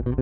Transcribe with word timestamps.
Hello, 0.00 0.16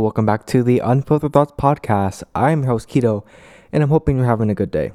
welcome 0.00 0.26
back 0.26 0.44
to 0.46 0.64
the 0.64 0.80
Unfiltered 0.80 1.32
Thoughts 1.32 1.52
podcast. 1.56 2.24
I'm 2.34 2.62
your 2.62 2.72
host 2.72 2.88
Keto, 2.88 3.24
and 3.70 3.84
I'm 3.84 3.90
hoping 3.90 4.16
you're 4.16 4.26
having 4.26 4.50
a 4.50 4.56
good 4.56 4.72
day. 4.72 4.90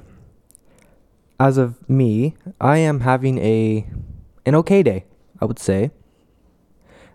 As 1.38 1.56
of 1.56 1.88
me, 1.88 2.34
I 2.60 2.76
am 2.76 3.00
having 3.00 3.38
a 3.38 3.88
an 4.44 4.54
okay 4.56 4.82
day, 4.82 5.06
I 5.40 5.46
would 5.46 5.58
say. 5.58 5.90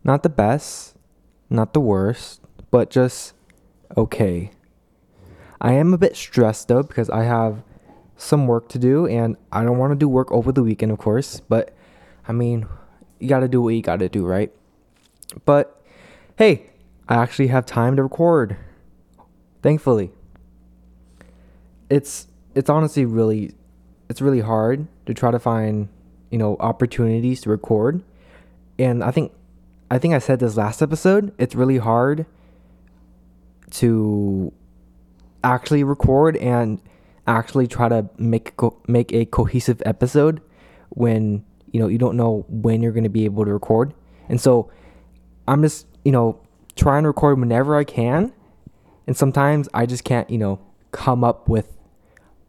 Not 0.03 0.23
the 0.23 0.29
best, 0.29 0.95
not 1.51 1.73
the 1.75 1.79
worst, 1.79 2.41
but 2.71 2.89
just 2.89 3.33
okay. 3.95 4.49
I 5.61 5.73
am 5.73 5.93
a 5.93 5.99
bit 5.99 6.15
stressed 6.15 6.69
though 6.69 6.81
because 6.81 7.11
I 7.11 7.25
have 7.25 7.61
some 8.18 8.47
work 8.47 8.70
to 8.70 8.79
do 8.79 9.05
and 9.07 9.35
I 9.52 9.63
don't 9.63 9.77
want 9.77 9.91
to 9.91 9.95
do 9.95 10.08
work 10.08 10.31
over 10.31 10.52
the 10.52 10.63
weekend, 10.63 10.91
of 10.91 10.98
course, 10.98 11.39
but 11.39 11.76
I 12.27 12.31
mean, 12.31 12.67
you 13.20 13.30
got 13.30 13.39
to 13.39 13.48
do 13.48 13.62
what 13.62 13.70
you 13.70 13.81
got 13.81 13.99
to 13.99 14.09
do, 14.09 14.26
right? 14.26 14.52
But 15.45 15.81
hey, 16.38 16.70
I 17.08 17.16
actually 17.16 17.48
have 17.48 17.66
time 17.66 17.95
to 17.95 18.03
record. 18.03 18.58
Thankfully. 19.62 20.12
It's 21.89 22.27
it's 22.53 22.70
honestly 22.70 23.05
really 23.05 23.53
it's 24.09 24.22
really 24.22 24.41
hard 24.41 24.88
to 25.05 25.13
try 25.13 25.31
to 25.31 25.39
find, 25.39 25.89
you 26.30 26.38
know, 26.38 26.58
opportunities 26.59 27.41
to 27.41 27.50
record. 27.50 28.03
And 28.77 29.03
I 29.03 29.11
think 29.11 29.31
I 29.89 29.97
think 29.97 30.13
I 30.13 30.20
said 30.20 30.39
this 30.39 30.58
last 30.58 30.81
episode, 30.81 31.34
it's 31.38 31.55
really 31.55 31.77
hard 31.77 32.25
to 33.72 34.52
actually 35.44 35.84
record 35.84 36.38
and 36.38 36.81
actually 37.27 37.67
try 37.67 37.89
to 37.89 38.09
make 38.17 38.55
co- 38.57 38.81
make 38.88 39.11
a 39.13 39.25
cohesive 39.25 39.81
episode 39.85 40.41
when, 40.89 41.44
you 41.72 41.80
know, 41.80 41.88
you 41.88 41.97
don't 41.97 42.17
know 42.17 42.45
when 42.47 42.81
you're 42.81 42.91
going 42.91 43.03
to 43.03 43.09
be 43.09 43.25
able 43.25 43.45
to 43.45 43.53
record. 43.53 43.94
And 44.30 44.39
so 44.39 44.72
I'm 45.47 45.61
just, 45.61 45.88
you 46.03 46.11
know, 46.11 46.39
try 46.75 46.97
and 46.97 47.08
record 47.08 47.39
whenever 47.39 47.75
I 47.75 47.83
can. 47.83 48.33
And 49.08 49.16
sometimes 49.16 49.69
I 49.73 49.85
just 49.85 50.03
can't, 50.03 50.30
you 50.30 50.38
know, 50.38 50.59
come 50.91 51.23
up 51.23 51.47
with 51.47 51.77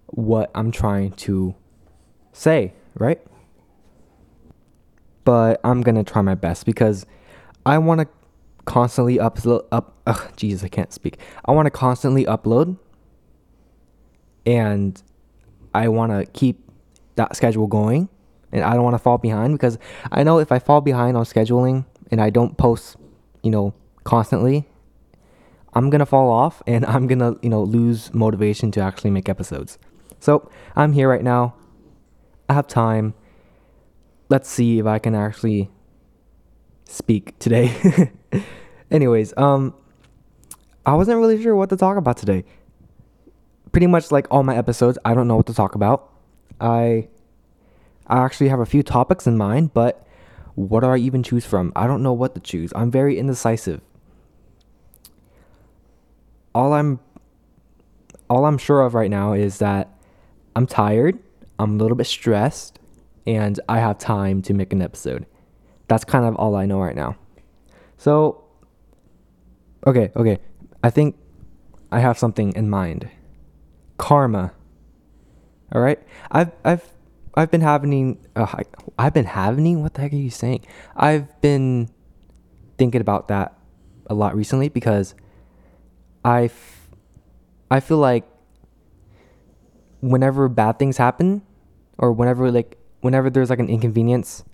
what 0.07 0.51
I'm 0.55 0.71
trying 0.71 1.13
to 1.13 1.55
say, 2.33 2.75
right? 2.95 3.21
But 5.25 5.61
I'm 5.65 5.83
going 5.83 5.97
to 5.97 6.05
try 6.05 6.23
my 6.23 6.35
best 6.35 6.65
because 6.65 7.05
I 7.65 7.79
want 7.79 8.01
to 8.01 8.09
constantly 8.65 9.19
upload 9.19 9.67
up 9.73 9.97
ugh, 10.07 10.33
Jesus, 10.37 10.65
I 10.65 10.69
can't 10.69 10.93
speak. 10.93 11.19
I 11.45 11.53
want 11.53 11.67
to 11.67 11.71
constantly 11.71 12.25
upload 12.25 12.79
and 14.47 15.03
I 15.75 15.89
want 15.89 16.13
to 16.13 16.25
keep 16.33 16.71
that 17.17 17.37
schedule 17.37 17.67
going 17.67 18.09
and 18.53 18.63
I 18.65 18.75
don't 18.75 18.85
want 18.85 18.95
to 18.95 18.99
fall 18.99 19.19
behind 19.19 19.55
because 19.55 19.79
I 20.11 20.23
know 20.23 20.39
if 20.39 20.53
I 20.53 20.59
fall 20.59 20.81
behind 20.81 21.17
on 21.17 21.25
scheduling 21.25 21.85
and 22.11 22.21
I 22.21 22.31
don't 22.31 22.57
post, 22.57 22.97
you 23.43 23.51
know, 23.51 23.75
constantly, 24.05 24.69
I'm 25.75 25.91
going 25.91 25.99
to 25.99 26.07
fall 26.07 26.31
off 26.31 26.63
and 26.67 26.87
I'm 26.87 27.07
going 27.07 27.19
to, 27.19 27.39
you 27.43 27.51
know, 27.51 27.63
lose 27.63 28.15
motivation 28.15 28.71
to 28.73 28.81
actually 28.81 29.11
make 29.11 29.29
episodes. 29.29 29.79
So, 30.21 30.51
I'm 30.75 30.93
here 30.93 31.09
right 31.09 31.23
now. 31.23 31.55
I 32.49 32.55
have 32.55 32.67
time. 32.67 33.15
Let's 34.29 34.49
see 34.49 34.79
if 34.79 34.87
I 34.87 34.99
can 34.99 35.15
actually 35.15 35.71
speak 36.85 37.39
today. 37.39 38.11
Anyways, 38.91 39.37
um 39.37 39.75
I 40.85 40.95
wasn't 40.95 41.19
really 41.19 41.43
sure 41.43 41.57
what 41.57 41.69
to 41.71 41.77
talk 41.77 41.97
about 41.97 42.17
today. 42.17 42.45
Pretty 43.73 43.87
much 43.87 44.11
like 44.11 44.27
all 44.31 44.43
my 44.43 44.57
episodes, 44.57 44.99
I 45.05 45.15
don't 45.15 45.29
know 45.29 45.37
what 45.37 45.47
to 45.47 45.55
talk 45.55 45.75
about. 45.75 46.11
I 46.61 47.09
I 48.07 48.19
actually 48.19 48.49
have 48.49 48.61
a 48.61 48.67
few 48.67 48.83
topics 48.83 49.27
in 49.27 49.37
mind, 49.37 49.75
but 49.75 50.07
what 50.55 50.81
do 50.81 50.87
I 50.87 50.97
even 50.97 51.23
choose 51.23 51.45
from? 51.45 51.73
I 51.77 51.87
don't 51.87 52.03
know 52.03 52.13
what 52.13 52.35
to 52.35 52.41
choose. 52.41 52.73
I'm 52.75 52.91
very 52.91 53.19
indecisive 53.19 53.81
all 56.57 56.73
I'm 56.73 56.99
all 58.31 58.47
I'm 58.47 58.57
sure 58.57 58.81
of 58.81 58.95
right 58.95 59.11
now 59.11 59.35
is 59.35 59.59
that 59.59 59.91
I'm 60.57 60.67
tired, 60.67 61.19
I'm 61.59 61.75
a 61.75 61.83
little 61.83 61.97
bit 61.97 62.07
stressed, 62.07 62.79
and 63.27 63.61
I 63.69 63.79
have 63.79 63.99
time 63.99 64.41
to 64.43 64.55
make 64.55 64.73
an 64.73 64.81
episode. 64.81 65.27
That's 65.87 66.03
kind 66.03 66.25
of 66.25 66.35
all 66.37 66.57
I 66.57 66.65
know 66.65 66.81
right 66.81 66.97
now. 66.97 67.17
So 67.99 68.43
okay, 69.87 70.11
okay. 70.17 70.39
I 70.83 70.89
think 70.89 71.17
I 71.93 72.01
have 72.01 72.19
something 72.19 72.55
in 72.55 72.71
mind. 72.71 73.11
Karma. 73.99 74.53
All 75.73 75.81
right? 75.81 75.99
I've 76.31 76.53
I've 76.65 76.83
I've 77.35 77.51
been 77.51 77.61
having 77.61 78.19
uh, 78.35 78.63
I've 78.99 79.13
been 79.13 79.27
having 79.27 79.83
what 79.83 79.95
the 79.95 80.01
heck 80.03 80.13
are 80.13 80.17
you 80.17 80.31
saying? 80.31 80.65
I've 80.97 81.41
been 81.41 81.91
thinking 82.79 83.01
about 83.01 83.29
that 83.29 83.57
a 84.07 84.15
lot 84.15 84.35
recently 84.37 84.69
because 84.69 85.15
I, 86.25 86.45
f- 86.45 86.89
I 87.71 87.81
feel 87.81 87.99
like 87.99 88.25
whenever 90.01 90.49
bad 90.49 90.79
things 90.79 90.97
happen, 90.97 91.43
or 91.99 92.13
whenever 92.13 92.51
like 92.51 92.79
whenever 93.01 93.31
there's 93.31 93.51
like 93.51 93.59
an 93.59 93.69
inconvenience, 93.69 94.45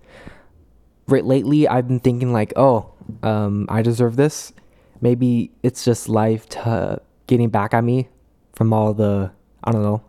right 1.07 1.25
lately 1.25 1.69
I've 1.69 1.89
been 1.89 2.01
thinking 2.01 2.33
like, 2.33 2.53
oh, 2.57 2.93
um, 3.23 3.67
I 3.69 3.83
deserve 3.83 4.17
this. 4.17 4.53
Maybe 5.01 5.51
it's 5.63 5.85
just 5.85 6.09
life 6.09 6.49
to 6.51 7.01
getting 7.27 7.49
back 7.49 7.75
at 7.75 7.85
me 7.85 8.09
from 8.53 8.73
all 8.73 8.95
the 8.95 9.33
I 9.65 9.73
don't 9.73 9.83
know, 9.83 10.03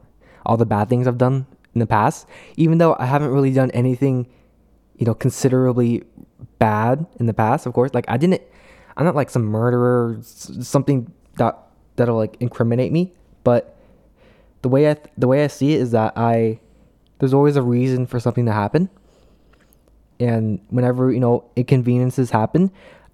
all 0.45 0.57
the 0.57 0.65
bad 0.65 0.89
things 0.89 1.07
I've 1.07 1.17
done 1.17 1.45
in 1.73 1.79
the 1.79 1.87
past. 1.87 2.27
Even 2.55 2.77
though 2.77 2.95
I 2.99 3.05
haven't 3.05 3.29
really 3.29 3.53
done 3.53 3.71
anything, 3.71 4.27
you 4.97 5.05
know, 5.05 5.13
considerably 5.13 6.03
bad 6.59 7.05
in 7.19 7.25
the 7.25 7.33
past. 7.33 7.65
Of 7.65 7.73
course, 7.73 7.93
like 7.93 8.05
I 8.07 8.17
didn't. 8.17 8.41
I'm 8.95 9.05
not 9.05 9.15
like 9.15 9.29
some 9.29 9.45
murderer, 9.45 10.17
something 10.21 11.11
that 11.37 11.57
that'll 11.95 12.17
like 12.17 12.37
incriminate 12.39 12.91
me. 12.91 13.13
But 13.43 13.75
the 14.61 14.69
way 14.69 14.89
I 14.89 14.97
the 15.17 15.27
way 15.27 15.43
I 15.43 15.47
see 15.47 15.73
it 15.73 15.81
is 15.81 15.91
that 15.91 16.13
I 16.15 16.59
there's 17.19 17.33
always 17.33 17.55
a 17.55 17.61
reason 17.61 18.05
for 18.05 18.19
something 18.19 18.45
to 18.45 18.51
happen. 18.51 18.89
And 20.19 20.59
whenever, 20.69 21.11
you 21.11 21.19
know, 21.19 21.45
inconveniences 21.55 22.31
happen, 22.31 22.71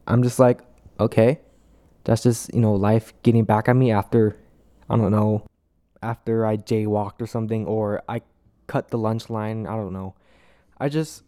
I'm 0.08 0.24
just 0.24 0.40
like, 0.40 0.62
okay, 1.00 1.40
that's 2.04 2.24
just, 2.24 2.54
you 2.54 2.60
know, 2.60 2.74
life 2.74 3.14
getting 3.24 3.46
back 3.46 3.70
at 3.70 3.76
me 3.76 3.92
after 3.92 4.38
I 4.90 4.98
don't 4.98 5.12
know, 5.12 5.46
after 6.02 6.46
I 6.46 6.58
jaywalked 6.58 7.22
or 7.22 7.28
something 7.28 7.66
or 7.66 8.02
I 8.10 8.22
cut 8.68 8.90
the 8.90 8.98
lunch 8.98 9.30
line, 9.30 9.68
I 9.68 9.76
don't 9.76 9.94
know. 9.94 10.16
I 10.78 10.90
just 10.90 11.24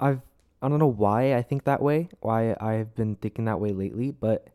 I've 0.00 0.20
I 0.62 0.68
don't 0.68 0.78
know 0.78 0.86
why 0.86 1.34
I 1.34 1.42
think 1.42 1.64
that 1.64 1.82
way, 1.82 2.08
why 2.20 2.56
I've 2.60 2.94
been 2.94 3.16
thinking 3.16 3.44
that 3.44 3.60
way 3.60 3.72
lately, 3.72 4.10
but 4.10 4.48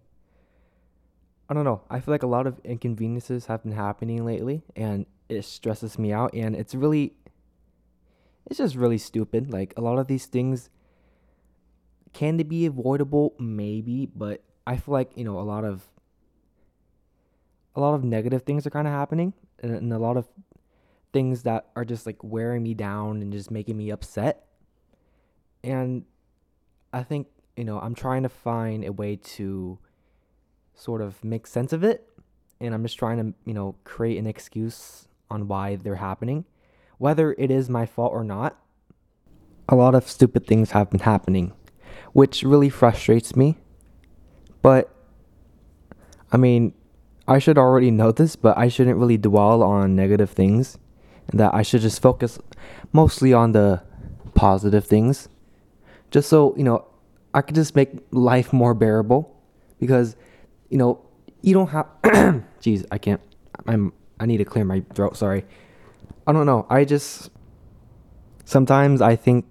I 1.50 1.54
don't 1.54 1.64
know. 1.64 1.82
I 1.90 2.00
feel 2.00 2.14
like 2.14 2.24
a 2.24 2.28
lot 2.28 2.48
of 2.48 2.60
inconveniences 2.64 3.46
have 3.46 3.64
been 3.64 3.74
happening 3.74 4.26
lately 4.26 4.64
and 4.76 5.06
it 5.30 5.46
stresses 5.46 6.00
me 6.00 6.12
out 6.12 6.34
and 6.34 6.56
it's 6.56 6.74
really 6.74 7.14
it's 8.46 8.58
just 8.58 8.76
really 8.76 8.98
stupid. 8.98 9.52
Like 9.52 9.74
a 9.78 9.82
lot 9.82 10.00
of 10.00 10.08
these 10.08 10.26
things 10.26 10.70
can 12.14 12.38
they 12.38 12.44
be 12.44 12.66
avoidable? 12.66 13.34
Maybe, 13.40 14.06
but 14.06 14.44
I 14.68 14.78
feel 14.78 14.94
like, 14.94 15.12
you 15.16 15.24
know, 15.24 15.40
a 15.40 15.42
lot 15.42 15.64
of 15.64 15.91
a 17.76 17.80
lot 17.80 17.94
of 17.94 18.04
negative 18.04 18.44
things 18.44 18.66
are 18.66 18.70
kind 18.70 18.88
of 18.88 18.94
happening 18.94 19.34
and, 19.59 19.72
and 19.74 19.94
a 19.94 20.00
lot 20.00 20.18
of 20.18 20.28
things 21.14 21.44
that 21.44 21.68
are 21.76 21.86
just 21.86 22.06
like 22.06 22.24
wearing 22.24 22.64
me 22.64 22.74
down 22.74 23.22
and 23.22 23.32
just 23.32 23.52
making 23.52 23.78
me 23.78 23.90
upset. 23.90 24.46
And 25.64 26.06
I 26.94 27.04
think, 27.04 27.28
you 27.56 27.64
know, 27.64 27.80
I'm 27.80 27.96
trying 27.96 28.24
to 28.24 28.30
find 28.30 28.86
a 28.86 28.92
way 28.92 29.16
to 29.16 29.78
sort 30.74 31.02
of 31.02 31.24
make 31.24 31.48
sense 31.48 31.74
of 31.74 31.84
it. 31.84 32.08
And 32.59 32.74
I'm 32.74 32.84
just 32.84 32.98
trying 32.98 33.18
to, 33.18 33.34
you 33.46 33.54
know, 33.54 33.76
create 33.84 34.18
an 34.18 34.28
excuse 34.28 35.08
on 35.30 35.48
why 35.48 35.76
they're 35.76 35.96
happening. 35.96 36.46
Whether 36.97 37.34
it 37.38 37.50
is 37.50 37.70
my 37.70 37.85
fault 37.85 38.14
or 38.14 38.23
not, 38.23 38.58
a 39.68 39.76
lot 39.76 39.96
of 39.96 40.08
stupid 40.08 40.46
things 40.46 40.72
have 40.72 40.90
been 40.90 41.00
happening, 41.00 41.53
which 42.14 42.44
really 42.44 42.70
frustrates 42.70 43.35
me. 43.35 43.58
But, 44.62 44.94
I 46.32 46.38
mean, 46.38 46.73
I 47.32 47.40
should 47.40 47.58
already 47.58 47.92
know 47.92 48.12
this, 48.12 48.36
but 48.36 48.58
I 48.58 48.68
shouldn't 48.68 48.98
really 48.98 49.18
dwell 49.18 49.64
on 49.64 49.96
negative 49.96 50.32
things. 50.32 50.78
And 51.30 51.40
that 51.40 51.54
I 51.54 51.62
should 51.62 51.80
just 51.80 52.02
focus 52.02 52.38
mostly 52.92 53.32
on 53.32 53.54
the 53.54 53.82
positive 54.36 54.86
things. 54.86 55.30
Just 56.10 56.28
so, 56.28 56.54
you 56.58 56.64
know, 56.66 56.86
I 57.34 57.42
could 57.42 57.56
just 57.56 57.74
make 57.74 57.92
life 58.12 58.52
more 58.52 58.74
bearable. 58.74 59.34
Because 59.80 60.18
you 60.70 60.78
know, 60.78 61.06
you 61.42 61.54
don't 61.54 61.70
have. 61.70 61.88
Jeez, 62.62 62.86
I 62.92 62.98
can't. 62.98 63.22
I'm. 63.66 63.94
I 64.20 64.26
need 64.26 64.38
to 64.38 64.46
clear 64.46 64.66
my 64.66 64.84
throat. 64.94 65.16
Sorry. 65.16 65.46
I 66.28 66.34
don't 66.34 66.46
know. 66.46 66.68
I 66.70 66.84
just. 66.84 67.30
Sometimes 68.44 69.02
I 69.02 69.16
think. 69.16 69.46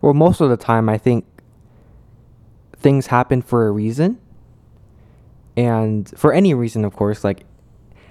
Well, 0.00 0.14
most 0.14 0.40
of 0.40 0.50
the 0.50 0.56
time 0.56 0.88
I 0.88 0.98
think. 0.98 1.26
Things 2.76 3.06
happen 3.06 3.40
for 3.40 3.68
a 3.68 3.70
reason. 3.70 4.20
And 5.56 6.12
for 6.18 6.32
any 6.32 6.54
reason, 6.54 6.84
of 6.84 6.96
course, 6.96 7.22
like 7.24 7.44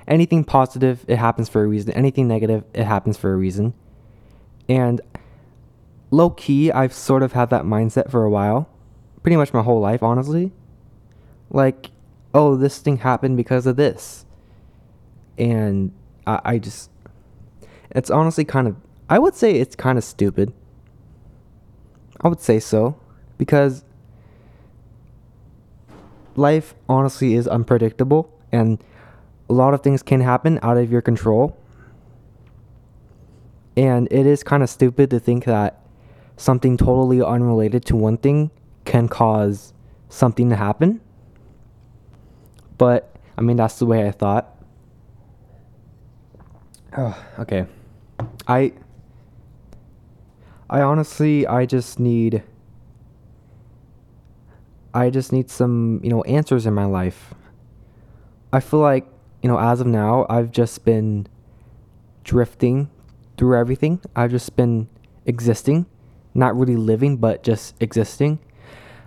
anything 0.08 0.44
positive, 0.44 1.04
it 1.08 1.18
happens 1.18 1.50
for 1.50 1.64
a 1.64 1.68
reason. 1.68 1.92
Anything 1.92 2.28
negative, 2.28 2.64
it 2.74 2.86
happens 2.86 3.18
for 3.18 3.34
a 3.34 3.36
reason. 3.36 3.74
And 4.70 5.02
low 6.12 6.30
key, 6.30 6.72
I've 6.72 6.94
sort 6.94 7.24
of 7.24 7.34
had 7.34 7.50
that 7.50 7.64
mindset 7.64 8.10
for 8.10 8.24
a 8.24 8.30
while. 8.30 8.70
Pretty 9.24 9.36
much 9.36 9.54
my 9.54 9.62
whole 9.62 9.80
life, 9.80 10.04
honestly. 10.04 10.52
Like, 11.50 11.92
oh, 12.34 12.56
this 12.56 12.80
thing 12.80 12.98
happened 12.98 13.38
because 13.38 13.66
of 13.66 13.76
this. 13.76 14.26
And 15.38 15.92
I, 16.26 16.40
I 16.44 16.58
just, 16.60 16.90
it's 17.92 18.10
honestly 18.10 18.46
kind 18.46 18.68
of, 18.68 18.76
I 19.10 19.20
would 19.20 19.36
say 19.36 19.56
it's 19.56 19.76
kind 19.76 19.98
of 19.98 20.04
stupid. 20.04 20.54
I 22.22 22.28
would 22.28 22.40
say 22.40 22.60
so. 22.60 23.00
Because 23.38 23.84
life 26.36 26.74
honestly 26.88 27.34
is 27.36 27.48
unpredictable 27.48 28.32
and 28.52 28.84
a 29.50 29.54
lot 29.54 29.74
of 29.74 29.82
things 29.82 30.02
can 30.02 30.22
happen 30.22 30.60
out 30.62 30.78
of 30.78 30.92
your 30.92 31.02
control. 31.02 31.58
And 33.76 34.08
it 34.12 34.26
is 34.26 34.44
kind 34.44 34.64
of 34.64 34.70
stupid 34.70 35.10
to 35.10 35.20
think 35.20 35.46
that 35.46 35.82
something 36.38 36.78
totally 36.78 37.22
unrelated 37.22 37.86
to 37.86 37.96
one 37.96 38.18
thing 38.18 38.52
can 38.86 39.08
cause 39.08 39.74
something 40.10 40.50
to 40.50 40.56
happen. 40.56 41.02
But 42.78 43.16
I 43.38 43.42
mean, 43.42 43.58
that's 43.58 43.80
the 43.80 43.86
way 43.86 44.08
I 44.08 44.12
thought. 44.12 44.50
Oh, 46.96 47.18
okay. 47.40 47.66
I 48.48 48.74
I 50.70 50.82
honestly 50.82 51.48
I 51.48 51.66
just 51.66 52.00
need 52.00 52.44
I 54.94 55.10
just 55.10 55.32
need 55.32 55.50
some, 55.50 56.00
you 56.04 56.10
know, 56.10 56.22
answers 56.24 56.66
in 56.66 56.74
my 56.74 56.86
life. 56.86 57.34
I 58.52 58.60
feel 58.60 58.80
like, 58.80 59.08
you 59.42 59.50
know, 59.50 59.60
as 59.60 59.82
of 59.82 59.88
now, 59.88 60.26
I've 60.30 60.52
just 60.52 60.86
been 60.86 61.28
drifting 62.24 62.90
through 63.38 63.58
everything. 63.58 64.00
I've 64.16 64.32
just 64.32 64.56
been 64.56 64.88
existing, 65.26 65.88
not 66.34 66.56
really 66.56 66.76
living, 66.76 67.18
but 67.18 67.44
just 67.44 67.76
existing. 67.82 68.40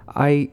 I 0.08 0.50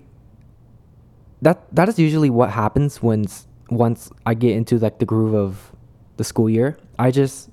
that 1.41 1.74
that 1.75 1.89
is 1.89 2.00
usually 2.00 2.30
what 2.30 2.51
happens 2.51 3.01
when 3.01 3.25
once 3.69 4.12
I 4.25 4.33
get 4.33 4.56
into 4.56 4.77
like 4.77 5.00
the 5.00 5.06
groove 5.06 5.33
of 5.33 5.71
the 6.18 6.24
school 6.24 6.50
year. 6.50 6.77
I 7.00 7.12
just 7.12 7.50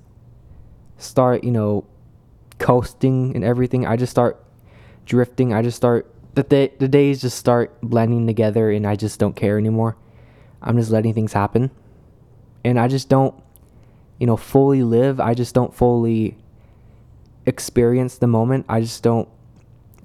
start, 0.97 1.43
you 1.43 1.51
know, 1.51 1.85
coasting 2.59 3.35
and 3.35 3.43
everything. 3.43 3.85
I 3.87 3.95
just 3.95 4.11
start 4.11 4.43
drifting. 5.05 5.53
I 5.53 5.61
just 5.61 5.75
start 5.75 6.05
the 6.33 6.43
day, 6.43 6.73
the 6.79 6.87
days 6.87 7.21
just 7.21 7.37
start 7.37 7.79
blending 7.81 8.27
together 8.27 8.71
and 8.71 8.87
I 8.87 8.95
just 8.95 9.19
don't 9.19 9.35
care 9.35 9.57
anymore. 9.57 9.97
I'm 10.61 10.77
just 10.77 10.91
letting 10.91 11.13
things 11.13 11.33
happen. 11.33 11.71
And 12.63 12.79
I 12.79 12.87
just 12.87 13.09
don't 13.09 13.35
you 14.19 14.27
know 14.27 14.37
fully 14.37 14.83
live. 14.83 15.19
I 15.19 15.33
just 15.33 15.55
don't 15.55 15.73
fully 15.73 16.37
experience 17.47 18.19
the 18.19 18.27
moment. 18.27 18.65
I 18.69 18.81
just 18.81 19.01
don't 19.01 19.27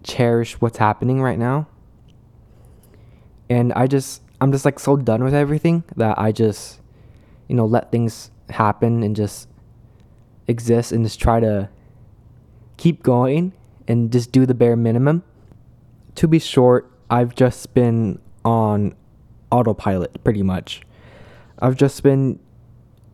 cherish 0.03 0.55
what's 0.61 0.79
happening 0.79 1.21
right 1.21 1.39
now. 1.39 1.69
And 3.51 3.75
I 3.75 3.87
just 3.87 4.23
I'm 4.41 4.53
just 4.53 4.65
like 4.65 4.79
so 4.79 4.97
done 4.97 5.23
with 5.23 5.35
everything 5.35 5.85
that 5.97 6.19
I 6.19 6.33
just 6.33 6.81
you 7.47 7.55
know 7.55 7.67
let 7.67 7.93
things 7.93 8.31
happen 8.49 9.03
and 9.03 9.15
just 9.15 9.49
exist 10.49 10.93
and 10.93 11.05
just 11.05 11.21
try 11.21 11.39
to 11.39 11.69
keep 12.79 13.03
going 13.03 13.53
and 13.87 14.11
just 14.11 14.33
do 14.33 14.47
the 14.47 14.55
bare 14.55 14.77
minimum 14.77 15.23
to 16.17 16.29
be 16.29 16.39
short, 16.39 16.91
I've 17.09 17.35
just 17.35 17.73
been 17.75 18.19
on 18.45 18.95
autopilot 19.51 20.23
pretty 20.25 20.43
much. 20.43 20.83
I've 21.59 21.77
just 21.77 22.03
been 22.03 22.39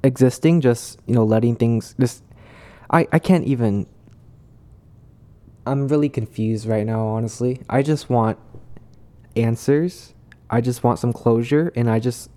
existing, 0.02 0.60
just, 0.60 0.99
you 1.06 1.14
know, 1.14 1.25
letting 1.25 1.56
things 1.56 1.94
just 1.99 2.25
I, 2.90 3.06
I 3.12 3.19
can't 3.19 3.44
even 3.44 3.87
I'm 5.64 5.87
really 5.88 6.08
confused 6.08 6.66
right 6.66 6.84
now, 6.84 7.06
honestly. 7.06 7.62
I 7.69 7.82
just 7.82 8.10
want 8.10 8.38
answers. 9.37 10.14
I 10.50 10.60
just 10.60 10.82
want 10.82 10.99
some 10.99 11.12
closure 11.12 11.72
and 11.76 11.88
I 11.88 11.99
just 11.99 12.31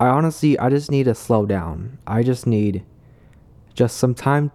I 0.00 0.08
honestly 0.08 0.58
I 0.58 0.68
just 0.68 0.90
need 0.90 1.04
to 1.04 1.14
slow 1.14 1.46
down. 1.46 1.98
I 2.06 2.22
just 2.22 2.46
need 2.46 2.84
just 3.74 3.96
some 3.96 4.14
time 4.14 4.50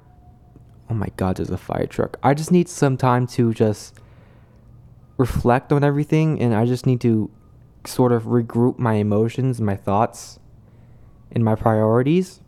oh 0.90 0.94
my 0.94 1.10
god, 1.18 1.38
there's 1.38 1.50
a 1.50 1.58
fire 1.58 1.88
truck. 1.88 2.18
I 2.24 2.34
just 2.34 2.52
need 2.52 2.70
some 2.70 2.98
time 2.98 3.28
to 3.28 3.54
just 3.54 3.96
reflect 5.18 5.72
on 5.72 5.84
everything 5.84 6.42
and 6.42 6.54
I 6.54 6.66
just 6.66 6.86
need 6.86 7.02
to 7.02 7.30
sort 7.86 8.12
of 8.12 8.24
regroup 8.24 8.80
my 8.80 8.96
emotions, 8.96 9.62
my 9.62 9.76
thoughts, 9.76 10.40
and 11.32 11.44
my 11.44 11.56
priorities. 11.56 12.42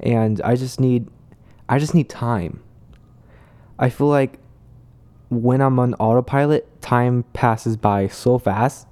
And 0.00 0.40
I 0.42 0.56
just 0.56 0.80
need 0.80 1.08
I 1.68 1.78
just 1.78 1.94
need 1.94 2.08
time. 2.08 2.62
I 3.78 3.90
feel 3.90 4.06
like 4.06 4.38
when 5.28 5.60
I'm 5.60 5.78
on 5.78 5.94
autopilot, 5.94 6.80
time 6.80 7.24
passes 7.32 7.76
by 7.76 8.08
so 8.08 8.38
fast. 8.38 8.86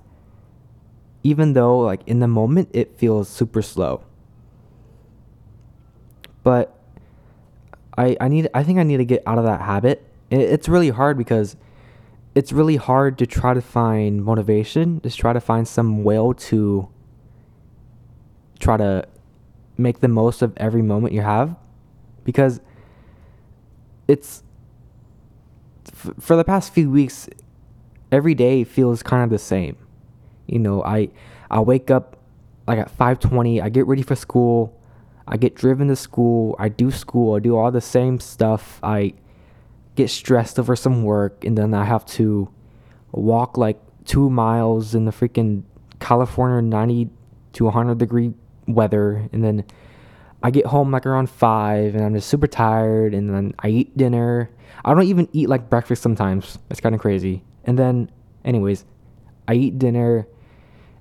Even 1.23 1.53
though 1.53 1.79
like 1.79 2.01
in 2.07 2.21
the 2.21 2.29
moment 2.29 2.69
it 2.73 2.99
feels 2.99 3.29
super 3.29 3.63
slow. 3.63 4.03
But 6.43 6.79
I, 7.97 8.17
I 8.21 8.29
need 8.29 8.49
I 8.55 8.63
think 8.63 8.79
I 8.79 8.83
need 8.83 8.99
to 8.99 9.05
get 9.05 9.23
out 9.27 9.39
of 9.39 9.45
that 9.45 9.61
habit. 9.61 10.05
it's 10.31 10.69
really 10.69 10.91
hard 10.91 11.17
because 11.17 11.57
it's 12.35 12.53
really 12.53 12.77
hard 12.77 13.19
to 13.19 13.27
try 13.27 13.55
to 13.55 13.63
find 13.63 14.25
motivation, 14.25 15.01
just 15.03 15.19
try 15.19 15.33
to 15.33 15.41
find 15.41 15.69
some 15.69 16.03
will 16.03 16.35
to 16.35 16.89
try 18.59 18.77
to 18.77 19.07
make 19.77 20.01
the 20.01 20.09
most 20.09 20.43
of 20.43 20.53
every 20.57 20.83
moment 20.83 21.13
you 21.13 21.21
have 21.21 21.55
because 22.25 22.61
it's 24.09 24.43
for 26.19 26.37
the 26.37 26.45
past 26.45 26.73
few 26.73 26.91
weeks 26.91 27.29
every 28.11 28.35
day 28.35 28.65
feels 28.65 29.03
kind 29.03 29.25
of 29.25 29.31
the 29.31 29.39
same. 29.39 29.77
You 30.47 30.59
know, 30.59 30.83
I 30.83 31.11
I 31.51 31.61
wake 31.61 31.91
up 31.91 32.17
like 32.67 32.79
at 32.79 32.97
5:20, 32.97 33.61
I 33.63 33.69
get 33.69 33.87
ready 33.87 34.03
for 34.03 34.17
school, 34.17 34.77
I 35.27 35.37
get 35.37 35.55
driven 35.55 35.89
to 35.89 35.97
school, 35.97 36.55
I 36.59 36.69
do 36.69 36.91
school, 36.91 37.35
I 37.35 37.39
do 37.39 37.57
all 37.57 37.71
the 37.71 37.81
same 37.81 38.21
stuff. 38.21 38.79
I 38.83 39.15
get 39.95 40.11
stressed 40.11 40.59
over 40.59 40.77
some 40.77 41.05
work 41.05 41.45
and 41.45 41.57
then 41.57 41.73
I 41.73 41.85
have 41.85 42.05
to 42.07 42.49
walk 43.13 43.57
like 43.57 43.81
2 44.07 44.29
miles 44.29 44.95
in 44.95 45.05
the 45.05 45.13
freaking 45.13 45.63
California 46.01 46.61
90 46.61 47.09
to 47.55 47.65
100 47.65 47.99
degree 47.99 48.35
weather 48.67 49.29
and 49.33 49.43
then 49.43 49.65
I 50.43 50.51
get 50.51 50.67
home 50.67 50.91
like 50.91 51.07
around 51.07 51.31
5 51.31 51.95
and 51.95 52.05
I'm 52.05 52.15
just 52.15 52.29
super 52.29 52.47
tired 52.47 53.15
and 53.15 53.31
then 53.31 53.55
I 53.61 53.69
eat 53.69 53.97
dinner. 53.97 54.51
I 54.85 54.93
don't 54.93 55.05
even 55.05 55.29
eat 55.33 55.49
like 55.49 55.71
breakfast 55.71 56.03
sometimes. 56.03 56.59
It's 56.71 56.81
kind 56.81 56.95
of 56.95 57.01
crazy. 57.01 57.43
And 57.65 57.79
then 57.79 58.11
anyways, 58.45 58.85
I 59.49 59.55
eat 59.55 59.79
dinner 59.79 60.27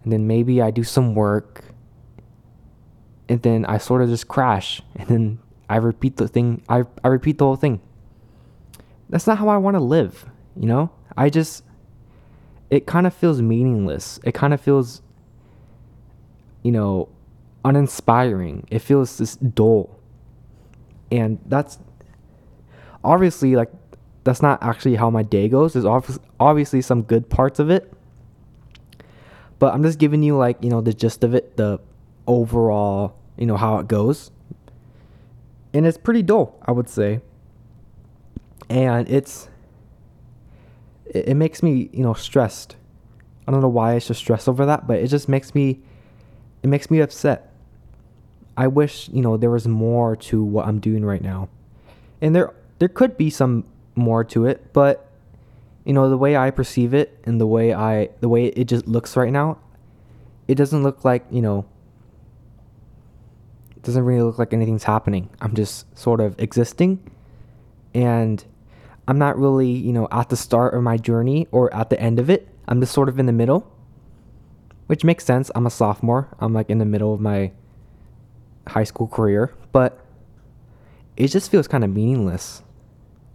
and 0.03 0.13
then 0.13 0.27
maybe 0.27 0.61
I 0.61 0.71
do 0.71 0.83
some 0.83 1.13
work 1.13 1.65
and 3.29 3.41
then 3.41 3.65
I 3.65 3.77
sort 3.77 4.01
of 4.01 4.09
just 4.09 4.27
crash 4.27 4.81
and 4.95 5.07
then 5.07 5.39
I 5.69 5.77
repeat 5.77 6.17
the 6.17 6.27
thing 6.27 6.61
I 6.69 6.83
I 7.03 7.07
repeat 7.07 7.37
the 7.37 7.45
whole 7.45 7.55
thing. 7.55 7.81
That's 9.09 9.27
not 9.27 9.37
how 9.37 9.49
I 9.49 9.57
want 9.57 9.75
to 9.75 9.83
live, 9.83 10.25
you 10.55 10.67
know? 10.67 10.91
I 11.15 11.29
just 11.29 11.63
it 12.69 12.87
kind 12.87 13.05
of 13.05 13.13
feels 13.13 13.41
meaningless. 13.41 14.19
It 14.23 14.33
kind 14.33 14.53
of 14.53 14.61
feels 14.61 15.01
you 16.63 16.71
know, 16.71 17.09
uninspiring. 17.63 18.65
It 18.71 18.79
feels 18.79 19.17
just 19.17 19.53
dull. 19.53 19.99
And 21.11 21.37
that's 21.45 21.77
obviously 23.03 23.55
like 23.55 23.69
that's 24.23 24.41
not 24.41 24.63
actually 24.63 24.95
how 24.95 25.09
my 25.09 25.21
day 25.21 25.49
goes. 25.49 25.73
There's 25.73 25.85
obviously 26.39 26.81
some 26.81 27.03
good 27.03 27.29
parts 27.29 27.59
of 27.59 27.69
it. 27.69 27.93
But 29.59 29.73
I'm 29.73 29.83
just 29.83 29.99
giving 29.99 30.23
you 30.23 30.37
like, 30.37 30.63
you 30.63 30.69
know, 30.69 30.81
the 30.81 30.93
gist 30.93 31.23
of 31.23 31.35
it, 31.35 31.57
the 31.57 31.79
overall, 32.27 33.15
you 33.37 33.45
know, 33.45 33.57
how 33.57 33.77
it 33.77 33.87
goes. 33.87 34.31
And 35.73 35.85
it's 35.85 35.97
pretty 35.97 36.21
dull, 36.21 36.59
I 36.65 36.71
would 36.71 36.89
say. 36.89 37.21
And 38.69 39.09
it's 39.09 39.49
it, 41.05 41.29
it 41.29 41.33
makes 41.35 41.63
me, 41.63 41.89
you 41.91 42.03
know, 42.03 42.13
stressed. 42.13 42.75
I 43.47 43.51
don't 43.51 43.61
know 43.61 43.69
why 43.69 43.93
I 43.93 43.99
should 43.99 44.15
stress 44.15 44.47
over 44.47 44.65
that, 44.65 44.87
but 44.87 44.99
it 44.99 45.07
just 45.07 45.27
makes 45.27 45.53
me 45.53 45.79
it 46.61 46.67
makes 46.67 46.89
me 46.89 46.99
upset. 47.01 47.51
I 48.55 48.67
wish, 48.67 49.09
you 49.09 49.21
know, 49.21 49.35
there 49.35 49.49
was 49.49 49.67
more 49.67 50.15
to 50.15 50.43
what 50.43 50.67
I'm 50.67 50.79
doing 50.79 51.03
right 51.03 51.21
now. 51.21 51.49
And 52.21 52.35
there 52.35 52.53
there 52.79 52.87
could 52.87 53.17
be 53.17 53.29
some 53.29 53.65
more 53.95 54.23
to 54.25 54.45
it, 54.45 54.73
but 54.73 55.09
you 55.85 55.93
know, 55.93 56.09
the 56.09 56.17
way 56.17 56.37
I 56.37 56.49
perceive 56.51 56.93
it 56.93 57.19
and 57.25 57.41
the 57.41 57.47
way 57.47 57.73
I 57.73 58.09
the 58.21 58.29
way 58.29 58.45
it 58.45 58.65
just 58.65 58.87
looks 58.87 59.17
right 59.17 59.31
now, 59.31 59.57
it 60.47 60.55
doesn't 60.55 60.83
look 60.83 61.03
like, 61.03 61.25
you 61.29 61.41
know, 61.41 61.65
doesn't 63.83 64.03
really 64.03 64.21
look 64.21 64.39
like 64.39 64.53
anything's 64.53 64.83
happening. 64.83 65.29
I'm 65.41 65.53
just 65.55 65.97
sort 65.97 66.19
of 66.19 66.39
existing 66.39 67.11
and 67.93 68.43
I'm 69.07 69.17
not 69.17 69.37
really, 69.37 69.69
you 69.69 69.91
know, 69.91 70.07
at 70.11 70.29
the 70.29 70.37
start 70.37 70.73
of 70.73 70.81
my 70.81 70.97
journey 70.97 71.47
or 71.51 71.73
at 71.73 71.89
the 71.89 71.99
end 71.99 72.19
of 72.19 72.29
it. 72.29 72.47
I'm 72.67 72.79
just 72.79 72.93
sort 72.93 73.09
of 73.09 73.19
in 73.19 73.25
the 73.25 73.33
middle, 73.33 73.69
which 74.87 75.03
makes 75.03 75.25
sense. 75.25 75.51
I'm 75.53 75.65
a 75.65 75.69
sophomore. 75.69 76.29
I'm 76.39 76.53
like 76.53 76.69
in 76.69 76.77
the 76.77 76.85
middle 76.85 77.13
of 77.13 77.19
my 77.19 77.51
high 78.67 78.85
school 78.85 79.07
career, 79.07 79.53
but 79.73 79.99
it 81.17 81.27
just 81.27 81.51
feels 81.51 81.67
kind 81.67 81.83
of 81.83 81.89
meaningless. 81.89 82.63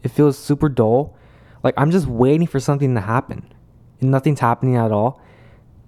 It 0.02 0.10
feels 0.10 0.38
super 0.38 0.70
dull. 0.70 1.16
Like 1.62 1.74
I'm 1.76 1.90
just 1.90 2.06
waiting 2.06 2.46
for 2.46 2.60
something 2.60 2.94
to 2.94 3.00
happen. 3.02 3.52
And 4.00 4.10
nothing's 4.10 4.40
happening 4.40 4.76
at 4.76 4.92
all. 4.92 5.20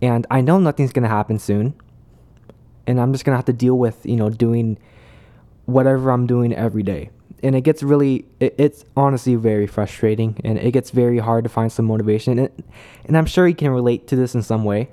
And 0.03 0.27
I 0.31 0.43
know 0.43 0.59
nothing's 0.59 0.93
going 0.93 1.03
to 1.05 1.09
happen 1.09 1.39
soon. 1.39 1.75
And 2.87 3.01
I'm 3.01 3.13
just 3.13 3.25
to 3.35 3.37
have 3.37 3.45
to 3.47 3.53
deal 3.53 3.79
with, 3.79 4.05
you 4.05 4.17
know, 4.17 4.31
doing 4.31 4.79
whatever 5.67 6.11
I'm 6.11 6.27
doing 6.27 6.53
every 6.53 6.83
day. 6.83 7.11
And 7.43 7.55
it 7.55 7.63
gets 7.63 7.83
really, 7.83 8.27
it, 8.39 8.55
it's 8.59 8.85
honestly 8.97 9.35
very 9.37 9.67
frustrating 9.67 10.39
and 10.45 10.59
it 10.59 10.73
gets 10.73 10.91
very 10.91 11.19
hard 11.19 11.45
to 11.45 11.51
find 11.51 11.73
some 11.73 11.87
motivation. 11.87 12.39
And, 12.39 12.65
and 13.05 13.17
I'm 13.17 13.27
sure 13.27 13.47
you 13.47 13.55
can 13.55 13.71
relate 13.71 14.07
to 14.09 14.17
this 14.17 14.35
in 14.35 14.43
some 14.43 14.65
way. 14.65 14.91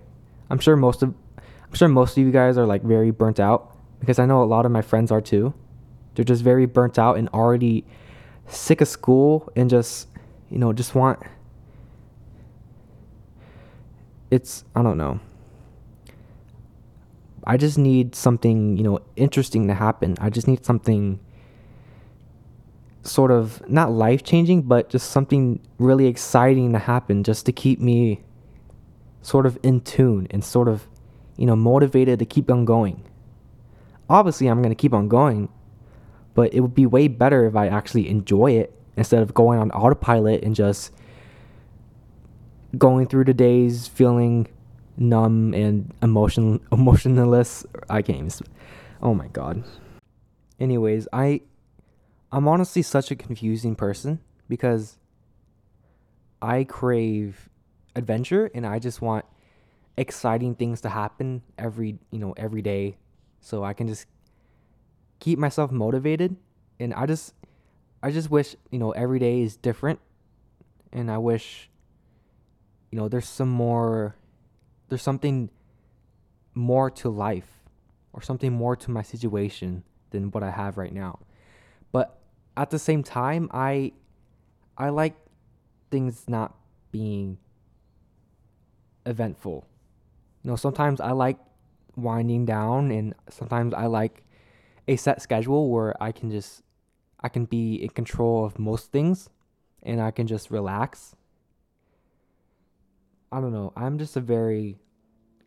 I'm 0.50 0.60
sure 0.60 0.76
most 0.76 1.04
of, 1.04 1.14
I'm 1.38 1.74
sure 1.74 1.88
most 1.88 2.18
of 2.18 2.24
you 2.24 2.32
guys 2.32 2.58
are 2.58 2.66
like 2.66 2.84
very 2.84 3.12
burnt 3.12 3.40
out 3.40 3.76
because 4.00 4.20
I 4.20 4.26
know 4.26 4.42
a 4.42 4.46
lot 4.46 4.66
of 4.66 4.72
my 4.72 4.82
friends 4.82 5.12
are 5.12 5.22
too. 5.22 5.54
They're 6.16 6.26
just 6.26 6.44
very 6.44 6.66
burnt 6.66 6.98
out 6.98 7.18
and 7.18 7.28
already 7.30 7.86
sick 8.48 8.80
of 8.82 8.88
school 8.88 9.52
and 9.56 9.70
just, 9.70 10.08
you 10.50 10.58
know, 10.58 10.72
just 10.72 10.96
want, 10.96 11.20
it's, 14.32 14.64
I 14.76 14.82
don't 14.84 14.98
know. 14.98 15.20
I 17.48 17.56
just 17.56 17.78
need 17.78 18.14
something, 18.14 18.76
you 18.76 18.84
know, 18.84 19.00
interesting 19.16 19.70
to 19.70 19.74
happen. 19.74 20.18
I 20.20 20.30
just 20.30 20.50
need 20.50 20.66
something 20.66 21.22
sort 23.04 23.32
of 23.32 23.68
not 23.70 23.90
life 23.90 24.22
changing, 24.22 24.64
but 24.64 24.90
just 24.90 25.10
something 25.12 25.62
really 25.80 26.08
exciting 26.08 26.74
to 26.74 26.80
happen 26.80 27.24
just 27.24 27.46
to 27.46 27.54
keep 27.54 27.80
me 27.80 28.22
sort 29.22 29.46
of 29.46 29.58
in 29.64 29.80
tune 29.80 30.28
and 30.30 30.44
sort 30.44 30.68
of, 30.68 30.90
you 31.38 31.46
know, 31.46 31.56
motivated 31.56 32.20
to 32.20 32.26
keep 32.26 32.52
on 32.52 32.66
going. 32.66 33.02
Obviously, 34.10 34.48
I'm 34.48 34.62
going 34.62 34.76
to 34.76 34.76
keep 34.76 34.94
on 34.94 35.08
going, 35.08 35.48
but 36.34 36.54
it 36.54 36.60
would 36.60 36.76
be 36.76 36.86
way 36.86 37.08
better 37.08 37.46
if 37.46 37.56
I 37.56 37.68
actually 37.70 38.10
enjoy 38.10 38.52
it 38.52 38.78
instead 38.98 39.22
of 39.22 39.34
going 39.34 39.58
on 39.58 39.72
autopilot 39.72 40.44
and 40.44 40.54
just 40.54 40.92
going 42.78 43.08
through 43.08 43.24
the 43.24 43.34
days 43.34 43.88
feeling 43.88 44.50
numb 44.98 45.54
and 45.54 45.94
emotion 46.02 46.60
emotionless. 46.72 47.66
I 47.90 48.02
can't 48.02 48.18
even. 48.18 48.32
Oh 49.02 49.14
my 49.14 49.28
god. 49.28 49.64
Anyways, 50.60 51.08
I 51.14 51.42
I'm 52.32 52.48
honestly 52.48 52.82
such 52.82 53.12
a 53.12 53.16
confusing 53.16 53.76
person 53.76 54.20
because 54.50 54.98
I 56.42 56.64
crave 56.64 57.50
adventure 57.96 58.52
and 58.54 58.66
I 58.66 58.80
just 58.80 59.02
want 59.02 59.26
exciting 59.96 60.56
things 60.56 60.82
to 60.82 60.90
happen 60.90 61.42
every, 61.58 61.98
you 62.12 62.20
know, 62.20 62.34
every 62.38 62.62
day 62.62 62.98
so 63.40 63.64
I 63.64 63.74
can 63.74 63.88
just 63.88 64.06
keep 65.20 65.40
myself 65.40 65.72
motivated 65.72 66.36
and 66.80 66.94
I 66.94 67.06
just 67.06 67.34
I 68.04 68.12
just 68.12 68.30
wish, 68.30 68.56
you 68.72 68.78
know, 68.80 68.92
every 68.92 69.20
day 69.20 69.42
is 69.42 69.56
different 69.56 70.00
and 70.92 71.10
I 71.10 71.18
wish 71.18 71.70
you 72.92 72.98
know, 72.98 73.08
there's 73.08 73.28
some 73.28 73.50
more 73.50 74.16
there's 74.90 75.02
something 75.02 75.50
more 76.54 76.90
to 76.90 77.10
life 77.10 77.64
or 78.14 78.22
something 78.22 78.52
more 78.52 78.76
to 78.76 78.92
my 78.92 79.02
situation 79.02 79.84
than 80.10 80.32
what 80.32 80.44
I 80.44 80.50
have 80.50 80.78
right 80.78 80.94
now. 80.94 81.20
But 81.92 82.18
at 82.56 82.70
the 82.70 82.80
same 82.80 83.04
time, 83.04 83.50
I 83.54 83.94
I 84.78 84.90
like 84.90 85.16
things 85.92 86.26
not 86.28 86.56
being 86.92 87.38
eventful. 89.06 89.68
You 90.44 90.52
know, 90.52 90.56
sometimes 90.56 91.02
I 91.02 91.12
like 91.12 91.38
winding 91.96 92.46
down 92.46 92.92
and 92.92 93.14
sometimes 93.30 93.74
I 93.74 93.88
like 93.88 94.24
a 94.88 94.96
set 94.96 95.22
schedule 95.22 95.70
where 95.70 96.02
I 96.02 96.12
can 96.12 96.32
just 96.32 96.64
I 97.20 97.30
can 97.30 97.46
be 97.46 97.76
in 97.76 97.90
control 97.90 98.46
of 98.46 98.60
most 98.60 98.92
things 98.92 99.30
and 99.84 100.02
I 100.02 100.12
can 100.12 100.28
just 100.28 100.52
relax 100.52 101.16
I 103.32 103.42
don't 103.42 103.52
know. 103.52 103.74
I'm 103.76 103.98
just 103.98 104.16
a 104.16 104.22
very 104.22 104.78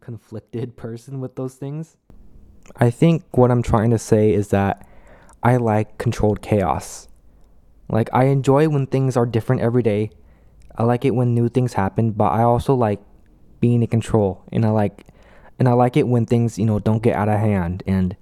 conflicted 0.00 0.76
person 0.76 1.20
with 1.20 1.37
those 1.37 1.54
things. 1.54 1.96
I 2.76 2.90
think 2.90 3.25
what 3.37 3.50
I'm 3.50 3.62
trying 3.62 3.90
to 3.90 3.99
say 3.99 4.32
is 4.32 4.49
that 4.49 4.87
I 5.42 5.56
like 5.56 5.99
controlled 5.99 6.42
chaos. 6.42 7.08
Like, 7.88 8.08
I 8.12 8.25
enjoy 8.25 8.68
when 8.68 8.87
things 8.87 9.16
are 9.16 9.26
different 9.26 9.62
every 9.62 9.82
day. 9.82 10.10
I 10.76 10.84
like 10.84 11.04
it 11.04 11.10
when 11.10 11.34
new 11.34 11.49
things 11.49 11.72
happen, 11.72 12.12
but 12.12 12.30
I 12.32 12.42
also 12.42 12.75
like 12.75 13.00
being 13.60 13.82
in 13.82 13.88
control. 13.88 14.44
And 14.52 14.64
I 14.64 14.70
like 14.70 15.06
and 15.58 15.68
I 15.68 15.72
like 15.72 15.96
it 15.96 16.08
when 16.08 16.25
things, 16.25 16.58
you 16.58 16.64
know, 16.64 16.78
don't 16.78 17.02
get 17.02 17.14
out 17.14 17.28
of 17.28 17.38
hand 17.38 17.82
and 17.87 18.16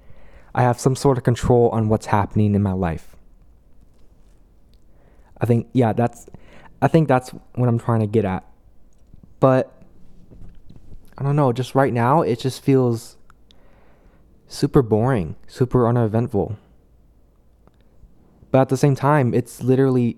I 0.55 0.63
have 0.63 0.81
some 0.81 0.97
sort 0.97 1.19
of 1.19 1.25
control 1.25 1.69
on 1.71 1.89
what's 1.89 2.07
happening 2.07 2.55
in 2.55 2.63
my 2.63 2.73
life. 2.73 3.15
I 5.41 5.47
think 5.47 5.69
yeah, 5.73 5.93
that's 5.93 6.27
I 6.83 6.89
think 6.89 7.07
that's 7.07 7.31
what 7.55 7.69
I'm 7.69 7.79
trying 7.79 8.01
to 8.01 8.07
get 8.07 8.25
at. 8.25 8.45
But 9.41 9.73
I 11.17 11.23
don't 11.23 11.37
know, 11.37 11.53
just 11.53 11.75
right 11.75 11.93
now 11.93 12.23
it 12.23 12.39
just 12.39 12.63
feels 12.63 13.17
super 14.47 14.83
boring, 14.83 15.37
super 15.47 15.87
uneventful. 15.87 16.57
But 18.51 18.63
at 18.63 18.69
the 18.69 18.77
same 18.77 18.95
time, 18.95 19.35
it's 19.35 19.63
literally 19.63 20.17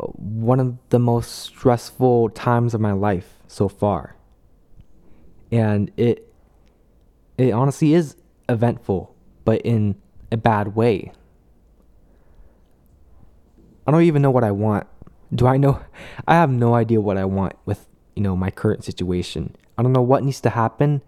uh, 0.00 0.06
one 0.06 0.58
of 0.58 0.78
the 0.88 0.98
most 0.98 1.32
stressful 1.32 2.30
times 2.30 2.74
of 2.74 2.80
my 2.80 2.92
life 2.92 3.38
so 3.46 3.68
far. 3.68 4.16
And 5.50 5.90
it 5.96 6.32
it 7.36 7.52
honestly 7.52 7.94
is 7.94 8.16
eventful, 8.48 9.14
but 9.44 9.60
in 9.62 9.96
a 10.30 10.36
bad 10.36 10.74
way. 10.74 11.12
I 13.86 13.90
don't 13.90 14.02
even 14.02 14.22
know 14.22 14.30
what 14.30 14.44
I 14.44 14.52
want. 14.52 14.86
Do 15.34 15.46
I 15.46 15.56
know? 15.56 15.80
I 16.28 16.34
have 16.34 16.50
no 16.50 16.74
idea 16.74 17.00
what 17.00 17.16
I 17.16 17.24
want 17.24 17.54
with 17.64 17.86
you 18.14 18.22
know, 18.22 18.36
my 18.36 18.50
current 18.50 18.84
situation. 18.84 19.56
I 19.76 19.82
don't 19.82 19.92
know 19.92 20.02
what 20.02 20.24
needs 20.24 20.40
to 20.42 20.50
happen. 20.50 21.02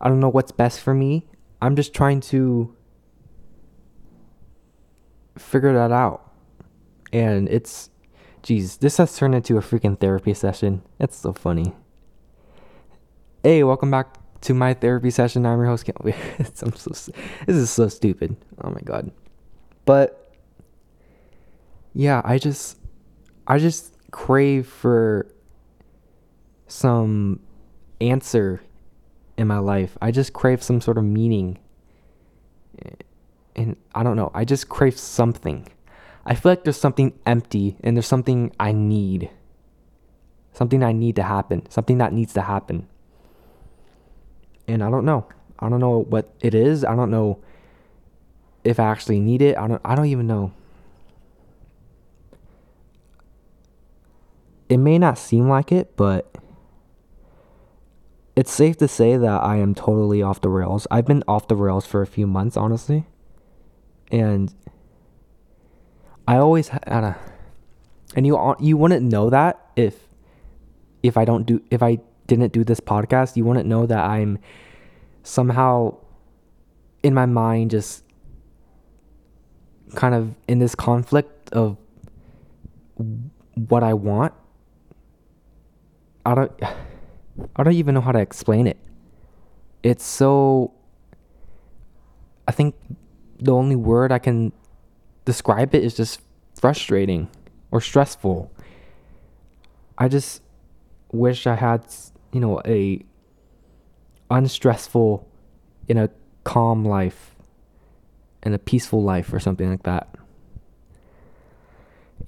I 0.00 0.08
don't 0.08 0.20
know 0.20 0.28
what's 0.28 0.52
best 0.52 0.80
for 0.80 0.94
me. 0.94 1.26
I'm 1.62 1.76
just 1.76 1.94
trying 1.94 2.20
to 2.20 2.74
figure 5.36 5.72
that 5.72 5.92
out. 5.92 6.32
And 7.12 7.48
it's, 7.48 7.90
geez, 8.42 8.78
this 8.78 8.96
has 8.98 9.16
turned 9.16 9.34
into 9.34 9.56
a 9.56 9.60
freaking 9.60 9.98
therapy 9.98 10.34
session. 10.34 10.82
It's 10.98 11.16
so 11.16 11.32
funny. 11.32 11.74
Hey, 13.42 13.64
welcome 13.64 13.90
back 13.90 14.16
to 14.42 14.54
my 14.54 14.74
therapy 14.74 15.10
session. 15.10 15.44
I'm 15.44 15.58
your 15.58 15.66
host. 15.66 15.88
I'm 16.62 16.76
so, 16.76 16.90
this 17.46 17.56
is 17.56 17.70
so 17.70 17.88
stupid. 17.88 18.36
Oh 18.62 18.70
my 18.70 18.80
god. 18.84 19.10
But 19.84 20.34
yeah, 21.94 22.22
I 22.24 22.38
just, 22.38 22.78
I 23.46 23.58
just 23.58 23.94
crave 24.10 24.66
for 24.66 25.26
some 26.70 27.40
answer 28.00 28.62
in 29.36 29.46
my 29.46 29.58
life. 29.58 29.96
I 30.00 30.10
just 30.10 30.32
crave 30.32 30.62
some 30.62 30.80
sort 30.80 30.98
of 30.98 31.04
meaning. 31.04 31.58
Eh, 32.84 32.90
and 33.56 33.76
I 33.94 34.02
don't 34.02 34.16
know, 34.16 34.30
I 34.34 34.44
just 34.44 34.68
crave 34.68 34.98
something. 34.98 35.66
I 36.24 36.34
feel 36.34 36.52
like 36.52 36.64
there's 36.64 36.76
something 36.76 37.18
empty 37.26 37.76
and 37.82 37.96
there's 37.96 38.06
something 38.06 38.52
I 38.60 38.72
need. 38.72 39.30
Something 40.52 40.82
I 40.82 40.92
need 40.92 41.16
to 41.16 41.22
happen, 41.22 41.68
something 41.70 41.98
that 41.98 42.12
needs 42.12 42.32
to 42.34 42.42
happen. 42.42 42.86
And 44.68 44.84
I 44.84 44.90
don't 44.90 45.04
know. 45.04 45.26
I 45.58 45.68
don't 45.68 45.80
know 45.80 46.02
what 46.02 46.32
it 46.40 46.54
is. 46.54 46.84
I 46.84 46.94
don't 46.94 47.10
know 47.10 47.40
if 48.62 48.78
I 48.78 48.84
actually 48.84 49.20
need 49.20 49.42
it. 49.42 49.56
I 49.56 49.66
don't 49.66 49.80
I 49.84 49.94
don't 49.94 50.06
even 50.06 50.26
know. 50.26 50.52
It 54.68 54.78
may 54.78 54.98
not 54.98 55.18
seem 55.18 55.48
like 55.48 55.72
it, 55.72 55.96
but 55.96 56.30
it's 58.36 58.52
safe 58.52 58.76
to 58.78 58.88
say 58.88 59.16
that 59.16 59.42
I 59.42 59.56
am 59.56 59.74
totally 59.74 60.22
off 60.22 60.40
the 60.40 60.48
rails. 60.48 60.86
I've 60.90 61.06
been 61.06 61.24
off 61.26 61.48
the 61.48 61.56
rails 61.56 61.86
for 61.86 62.02
a 62.02 62.06
few 62.06 62.26
months, 62.26 62.56
honestly. 62.56 63.06
And 64.10 64.54
I 66.26 66.36
always 66.36 66.68
had 66.68 66.82
a, 66.86 67.18
and 68.14 68.26
you 68.26 68.56
you 68.58 68.76
wouldn't 68.76 69.02
know 69.02 69.30
that 69.30 69.60
if 69.76 69.94
if 71.02 71.16
I 71.16 71.24
don't 71.24 71.44
do 71.44 71.62
if 71.70 71.82
I 71.82 71.98
didn't 72.26 72.52
do 72.52 72.64
this 72.64 72.80
podcast, 72.80 73.36
you 73.36 73.44
wouldn't 73.44 73.66
know 73.66 73.86
that 73.86 74.04
I'm 74.04 74.38
somehow 75.22 75.96
in 77.02 77.14
my 77.14 77.26
mind 77.26 77.70
just 77.70 78.04
kind 79.94 80.14
of 80.14 80.34
in 80.46 80.58
this 80.58 80.74
conflict 80.74 81.50
of 81.52 81.76
what 83.54 83.82
I 83.82 83.94
want. 83.94 84.34
I 86.24 86.34
don't 86.34 86.52
I 87.56 87.62
don't 87.62 87.74
even 87.74 87.94
know 87.94 88.00
how 88.00 88.12
to 88.12 88.18
explain 88.18 88.66
it. 88.66 88.78
It's 89.82 90.04
so. 90.04 90.72
I 92.46 92.52
think 92.52 92.74
the 93.38 93.52
only 93.52 93.76
word 93.76 94.12
I 94.12 94.18
can 94.18 94.52
describe 95.24 95.74
it 95.74 95.84
is 95.84 95.94
just 95.94 96.20
frustrating 96.58 97.28
or 97.70 97.80
stressful. 97.80 98.52
I 99.96 100.08
just 100.08 100.42
wish 101.12 101.46
I 101.46 101.54
had, 101.54 101.86
you 102.32 102.40
know, 102.40 102.60
a 102.64 103.04
unstressful 104.30 105.26
in 105.88 105.98
a 105.98 106.08
calm 106.44 106.84
life 106.84 107.34
and 108.42 108.54
a 108.54 108.58
peaceful 108.58 109.02
life 109.02 109.32
or 109.32 109.40
something 109.40 109.70
like 109.70 109.82
that. 109.82 110.08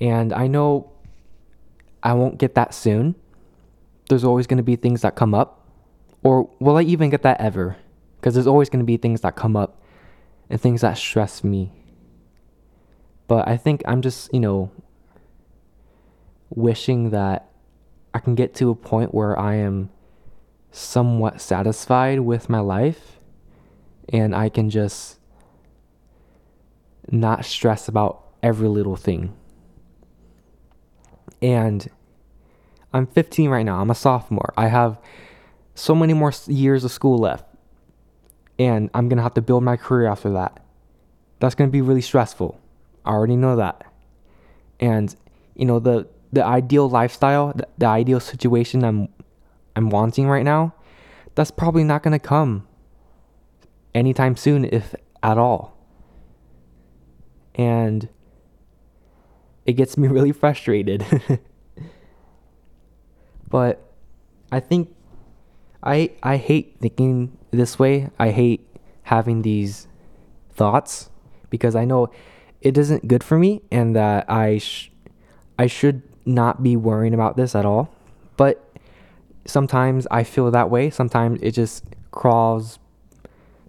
And 0.00 0.32
I 0.32 0.46
know 0.46 0.90
I 2.02 2.12
won't 2.14 2.38
get 2.38 2.54
that 2.54 2.74
soon. 2.74 3.14
There's 4.12 4.24
always 4.24 4.46
going 4.46 4.58
to 4.58 4.62
be 4.62 4.76
things 4.76 5.00
that 5.00 5.16
come 5.16 5.32
up. 5.32 5.66
Or 6.22 6.50
will 6.60 6.76
I 6.76 6.82
even 6.82 7.08
get 7.08 7.22
that 7.22 7.40
ever? 7.40 7.78
Because 8.20 8.34
there's 8.34 8.46
always 8.46 8.68
going 8.68 8.80
to 8.80 8.84
be 8.84 8.98
things 8.98 9.22
that 9.22 9.36
come 9.36 9.56
up 9.56 9.82
and 10.50 10.60
things 10.60 10.82
that 10.82 10.98
stress 10.98 11.42
me. 11.42 11.72
But 13.26 13.48
I 13.48 13.56
think 13.56 13.82
I'm 13.86 14.02
just, 14.02 14.30
you 14.30 14.40
know, 14.40 14.70
wishing 16.50 17.08
that 17.08 17.48
I 18.12 18.18
can 18.18 18.34
get 18.34 18.54
to 18.56 18.68
a 18.68 18.74
point 18.74 19.14
where 19.14 19.38
I 19.38 19.54
am 19.54 19.88
somewhat 20.70 21.40
satisfied 21.40 22.20
with 22.20 22.50
my 22.50 22.60
life 22.60 23.18
and 24.10 24.36
I 24.36 24.50
can 24.50 24.68
just 24.68 25.20
not 27.10 27.46
stress 27.46 27.88
about 27.88 28.26
every 28.42 28.68
little 28.68 28.96
thing. 28.96 29.34
And 31.40 31.88
I'm 32.92 33.06
15 33.06 33.50
right 33.50 33.64
now. 33.64 33.80
I'm 33.80 33.90
a 33.90 33.94
sophomore. 33.94 34.52
I 34.56 34.68
have 34.68 35.00
so 35.74 35.94
many 35.94 36.12
more 36.12 36.32
years 36.46 36.84
of 36.84 36.90
school 36.90 37.18
left. 37.18 37.44
And 38.58 38.90
I'm 38.94 39.08
going 39.08 39.16
to 39.16 39.22
have 39.22 39.34
to 39.34 39.42
build 39.42 39.64
my 39.64 39.76
career 39.76 40.06
after 40.06 40.30
that. 40.32 40.62
That's 41.40 41.54
going 41.54 41.68
to 41.68 41.72
be 41.72 41.80
really 41.80 42.02
stressful. 42.02 42.60
I 43.04 43.10
already 43.10 43.36
know 43.36 43.56
that. 43.56 43.84
And 44.78 45.14
you 45.54 45.64
know 45.64 45.78
the 45.78 46.08
the 46.32 46.44
ideal 46.44 46.88
lifestyle, 46.88 47.52
the, 47.54 47.68
the 47.78 47.86
ideal 47.86 48.20
situation 48.20 48.84
I'm 48.84 49.08
I'm 49.74 49.90
wanting 49.90 50.28
right 50.28 50.44
now, 50.44 50.74
that's 51.34 51.50
probably 51.50 51.84
not 51.84 52.02
going 52.02 52.12
to 52.12 52.24
come 52.24 52.66
anytime 53.94 54.36
soon 54.36 54.64
if 54.66 54.94
at 55.22 55.38
all. 55.38 55.76
And 57.54 58.08
it 59.66 59.74
gets 59.74 59.96
me 59.96 60.08
really 60.16 60.32
frustrated. 60.32 61.04
but 63.52 63.84
I 64.50 64.60
think 64.60 64.88
I 65.82 66.10
I 66.22 66.38
hate 66.38 66.78
thinking 66.80 67.36
this 67.52 67.78
way. 67.78 68.08
I 68.18 68.30
hate 68.30 68.66
having 69.04 69.42
these 69.42 69.86
thoughts 70.50 71.10
because 71.50 71.76
I 71.76 71.84
know 71.84 72.10
it 72.62 72.78
isn't 72.78 73.06
good 73.06 73.22
for 73.22 73.38
me 73.38 73.60
and 73.70 73.94
that 73.94 74.28
I 74.28 74.56
sh- 74.56 74.90
I 75.58 75.66
should 75.66 76.02
not 76.24 76.62
be 76.62 76.76
worrying 76.76 77.12
about 77.12 77.36
this 77.36 77.54
at 77.54 77.66
all. 77.66 77.94
But 78.38 78.64
sometimes 79.44 80.06
I 80.10 80.24
feel 80.24 80.50
that 80.50 80.70
way. 80.70 80.88
Sometimes 80.88 81.42
it 81.42 81.50
just 81.52 81.84
crawls 82.10 82.78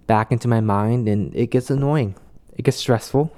back 0.08 0.32
into 0.32 0.48
my 0.48 0.62
mind 0.62 1.10
and 1.10 1.36
it 1.36 1.48
gets 1.48 1.70
annoying. 1.70 2.16
It 2.56 2.64
gets 2.64 2.78
stressful. 2.78 3.36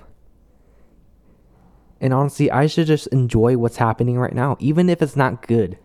And 2.00 2.14
honestly, 2.14 2.52
I 2.52 2.68
should 2.68 2.86
just 2.86 3.08
enjoy 3.08 3.58
what's 3.58 3.78
happening 3.78 4.20
right 4.20 4.36
now, 4.36 4.58
even 4.60 4.90
if 4.90 5.02
it's 5.02 5.16
not 5.16 5.48
good. 5.48 5.80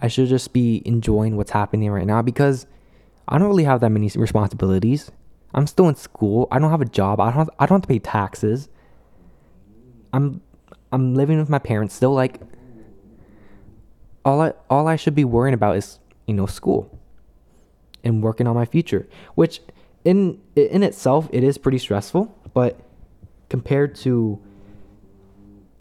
I 0.00 0.08
should 0.08 0.28
just 0.28 0.52
be 0.52 0.82
enjoying 0.84 1.36
what's 1.36 1.50
happening 1.50 1.90
right 1.90 2.06
now 2.06 2.22
because 2.22 2.66
I 3.26 3.38
don't 3.38 3.48
really 3.48 3.64
have 3.64 3.80
that 3.80 3.90
many 3.90 4.10
responsibilities. 4.14 5.10
I'm 5.54 5.66
still 5.66 5.88
in 5.88 5.96
school. 5.96 6.46
I 6.50 6.58
don't 6.58 6.70
have 6.70 6.80
a 6.80 6.86
job. 6.86 7.20
I 7.20 7.26
don't 7.26 7.34
have, 7.34 7.50
I 7.58 7.66
don't 7.66 7.76
have 7.76 7.82
to 7.82 7.88
pay 7.88 7.98
taxes. 7.98 8.68
I'm 10.12 10.40
I'm 10.90 11.14
living 11.14 11.38
with 11.38 11.48
my 11.50 11.58
parents 11.58 11.94
still 11.94 12.12
like 12.12 12.40
all 14.24 14.40
I 14.40 14.52
all 14.70 14.86
I 14.88 14.96
should 14.96 15.14
be 15.14 15.24
worrying 15.24 15.54
about 15.54 15.76
is, 15.76 15.98
you 16.26 16.34
know, 16.34 16.46
school 16.46 16.98
and 18.04 18.22
working 18.22 18.46
on 18.46 18.54
my 18.54 18.64
future, 18.64 19.08
which 19.34 19.60
in 20.04 20.40
in 20.54 20.82
itself 20.82 21.28
it 21.32 21.42
is 21.42 21.58
pretty 21.58 21.78
stressful, 21.78 22.34
but 22.54 22.80
compared 23.48 23.94
to 23.96 24.40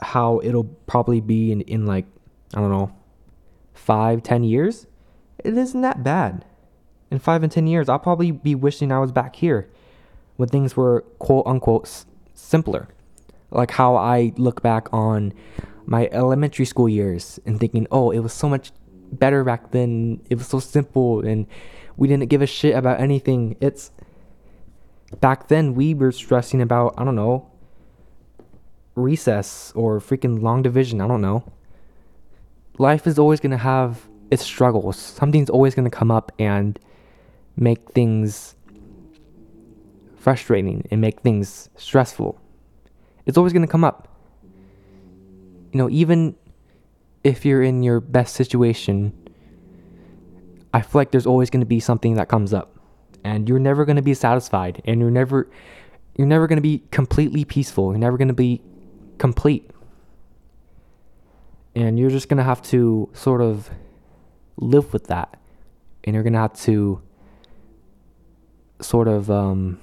how 0.01 0.39
it'll 0.43 0.63
probably 0.63 1.21
be 1.21 1.51
in, 1.51 1.61
in 1.61 1.85
like 1.85 2.05
I 2.53 2.59
don't 2.59 2.71
know 2.71 2.96
five 3.77 4.23
ten 4.23 4.43
years, 4.43 4.87
it 5.43 5.57
isn't 5.57 5.81
that 5.81 6.03
bad. 6.03 6.45
In 7.09 7.19
five 7.19 7.43
and 7.43 7.51
ten 7.51 7.67
years, 7.67 7.87
I'll 7.87 7.99
probably 7.99 8.31
be 8.31 8.55
wishing 8.55 8.91
I 8.91 8.99
was 8.99 9.11
back 9.11 9.35
here 9.37 9.69
when 10.35 10.49
things 10.49 10.75
were 10.75 11.01
quote 11.19 11.45
unquote 11.45 12.05
simpler, 12.33 12.89
like 13.51 13.71
how 13.71 13.95
I 13.95 14.33
look 14.37 14.61
back 14.61 14.87
on 14.91 15.33
my 15.85 16.09
elementary 16.11 16.65
school 16.65 16.89
years 16.89 17.39
and 17.45 17.59
thinking, 17.59 17.87
oh, 17.91 18.11
it 18.11 18.19
was 18.19 18.33
so 18.33 18.49
much 18.49 18.71
better 19.11 19.43
back 19.43 19.71
then. 19.71 20.21
It 20.29 20.37
was 20.37 20.47
so 20.47 20.59
simple 20.59 21.25
and 21.25 21.47
we 21.95 22.07
didn't 22.07 22.29
give 22.29 22.41
a 22.41 22.47
shit 22.47 22.75
about 22.75 22.99
anything. 22.99 23.55
It's 23.61 23.91
back 25.21 25.47
then 25.47 25.75
we 25.75 25.93
were 25.93 26.11
stressing 26.11 26.61
about, 26.61 26.93
I 26.97 27.05
don't 27.05 27.15
know, 27.15 27.49
recess 28.95 29.71
or 29.75 29.99
freaking 29.99 30.41
long 30.41 30.61
division. 30.61 30.99
I 30.99 31.07
don't 31.07 31.21
know. 31.21 31.51
Life 32.77 33.07
is 33.07 33.17
always 33.17 33.39
going 33.39 33.51
to 33.51 33.57
have 33.57 34.07
its 34.29 34.43
struggles. 34.43 34.97
Something's 34.97 35.49
always 35.49 35.73
going 35.75 35.89
to 35.89 35.95
come 35.95 36.11
up 36.11 36.31
and 36.37 36.77
make 37.55 37.91
things 37.91 38.55
frustrating 40.15 40.87
and 40.91 41.01
make 41.01 41.21
things 41.21 41.69
stressful. 41.75 42.39
It's 43.25 43.37
always 43.37 43.53
going 43.53 43.65
to 43.65 43.71
come 43.71 43.83
up 43.83 44.07
you 45.71 45.83
know, 45.83 45.89
even 45.89 46.35
if 47.23 47.45
you're 47.45 47.61
in 47.61 47.83
your 47.83 47.99
best 47.99 48.35
situation, 48.35 49.13
I 50.73 50.81
feel 50.81 50.99
like 51.01 51.11
there's 51.11 51.27
always 51.27 51.49
going 51.49 51.61
to 51.61 51.67
be 51.67 51.79
something 51.79 52.15
that 52.15 52.29
comes 52.29 52.53
up 52.53 52.77
and 53.23 53.47
you're 53.49 53.59
never 53.59 53.85
going 53.85 53.95
to 53.95 54.01
be 54.01 54.13
satisfied 54.13 54.81
and 54.85 54.99
you're 54.99 55.11
never 55.11 55.49
you're 56.15 56.27
never 56.27 56.47
going 56.47 56.57
to 56.57 56.63
be 56.63 56.83
completely 56.89 57.45
peaceful. 57.45 57.91
You're 57.91 57.99
never 57.99 58.17
going 58.17 58.29
to 58.29 58.33
be 58.33 58.61
complete. 59.19 59.69
And 61.77 61.99
you're 61.99 62.09
just 62.09 62.27
going 62.27 62.39
to 62.39 62.43
have 62.43 62.63
to 62.63 63.07
sort 63.13 63.39
of 63.39 63.69
live 64.55 64.93
with 64.93 65.05
that. 65.07 65.39
And 66.03 66.15
you're 66.15 66.23
going 66.23 66.33
to 66.33 66.39
have 66.39 66.59
to 66.61 67.03
sort 68.81 69.07
of 69.07 69.29
um 69.29 69.79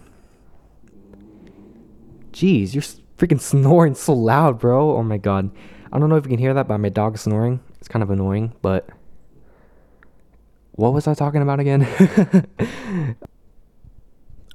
Jeez, 2.33 2.74
you're 2.74 2.83
freaking 3.16 3.40
snoring 3.52 3.94
so 3.94 4.12
loud, 4.12 4.59
bro. 4.59 4.96
Oh 4.96 5.04
my 5.04 5.18
god. 5.18 5.52
I 5.92 6.00
don't 6.00 6.09
know 6.09 6.16
if 6.16 6.24
you 6.24 6.30
can 6.30 6.40
hear 6.40 6.52
that, 6.54 6.66
but 6.66 6.78
my 6.78 6.88
dog 6.88 7.14
is 7.14 7.20
snoring. 7.20 7.61
It's 7.78 7.87
kind 7.87 8.02
of 8.02 8.11
annoying, 8.11 8.54
but 8.61 8.88
what 10.72 10.92
was 10.92 11.07
I 11.07 11.14
talking 11.14 11.42
about 11.42 11.61
again? 11.61 11.87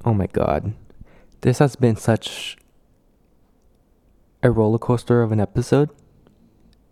oh 0.04 0.14
my 0.14 0.28
god. 0.28 0.74
This 1.40 1.60
has 1.60 1.78
been 1.78 1.96
such 1.96 2.58
a 4.44 4.52
roller 4.52 4.78
coaster 4.78 5.22
of 5.22 5.32
an 5.32 5.40
episode. 5.40 5.90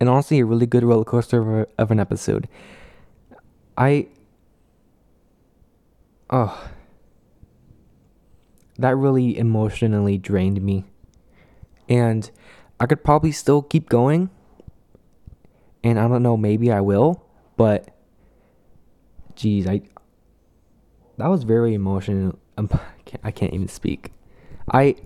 And 0.00 0.08
honestly, 0.08 0.38
a 0.38 0.44
really 0.44 0.66
good 0.66 0.84
roller 0.84 1.04
coaster 1.04 1.60
of, 1.62 1.68
of 1.78 1.90
an 1.90 2.00
episode. 2.00 2.48
I. 3.76 4.08
Oh. 6.30 6.70
That 8.78 8.96
really 8.96 9.36
emotionally 9.36 10.18
drained 10.18 10.62
me. 10.62 10.84
And 11.88 12.30
I 12.78 12.86
could 12.86 13.02
probably 13.02 13.32
still 13.32 13.62
keep 13.62 13.88
going 13.88 14.30
and 15.82 15.98
I 15.98 16.08
don't 16.08 16.22
know, 16.22 16.36
maybe 16.36 16.70
I 16.70 16.80
will, 16.80 17.24
but 17.56 17.88
geez, 19.34 19.66
I 19.66 19.82
that 21.16 21.28
was 21.28 21.42
very 21.42 21.74
emotional. 21.74 22.38
Um, 22.56 22.68
I 23.24 23.30
can't 23.30 23.52
even 23.52 23.68
speak. 23.68 24.12
I, 24.70 24.96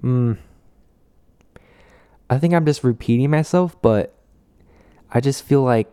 mm, 0.00 0.38
I 2.28 2.38
think 2.38 2.54
I'm 2.54 2.66
just 2.66 2.82
repeating 2.82 3.30
myself, 3.30 3.80
but 3.80 4.14
I 5.12 5.20
just 5.20 5.44
feel 5.44 5.62
like 5.62 5.90